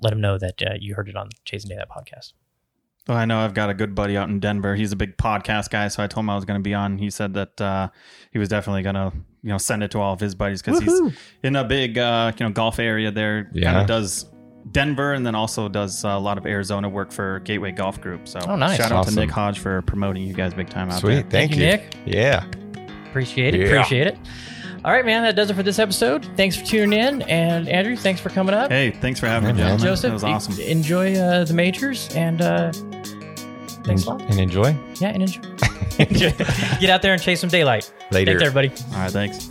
[0.01, 2.33] let them know that uh, you heard it on Chasing Day That podcast.
[3.09, 4.77] Well, I know I've got a good buddy out in Denver.
[4.77, 6.99] He's a big podcast guy, so I told him I was going to be on.
[6.99, 7.89] He said that uh,
[8.31, 9.11] he was definitely going to,
[9.43, 11.01] you know, send it to all of his buddies because he's
[11.43, 13.45] in a big, uh, you know, golf area there.
[13.45, 13.81] Kind Yeah.
[13.81, 14.27] of does
[14.71, 18.29] Denver and then also does uh, a lot of Arizona work for Gateway Golf Group.
[18.29, 18.77] So Oh, nice.
[18.77, 19.15] shout out Awesome.
[19.15, 21.15] to Nick Hodge for promoting you guys big time out Sweet.
[21.15, 21.23] there.
[21.23, 21.97] Thank, Thank you, you, Nick.
[22.05, 22.45] Yeah.
[23.09, 23.61] Appreciate it.
[23.63, 23.67] Yeah.
[23.73, 24.19] Appreciate it.
[24.85, 25.23] All right, man.
[25.23, 26.25] That does it for this episode.
[26.37, 27.23] Thanks for tuning in.
[27.23, 28.71] And Andrew, thanks for coming up.
[28.71, 29.79] Hey, thanks for having me, Yeah, man.
[29.79, 29.87] gentlemen.
[29.97, 30.55] Joseph, That was awesome.
[30.55, 32.73] en- enjoy uh, the majors and uh,
[33.85, 34.23] thanks a lot.
[34.23, 34.75] And enjoy.
[34.99, 35.43] Yeah, and enjoy.
[35.99, 36.31] enjoy.
[36.81, 37.93] Get out there and chase some daylight.
[38.11, 38.39] Later.
[38.39, 38.69] Thanks, everybody.
[38.95, 39.51] All right, thanks.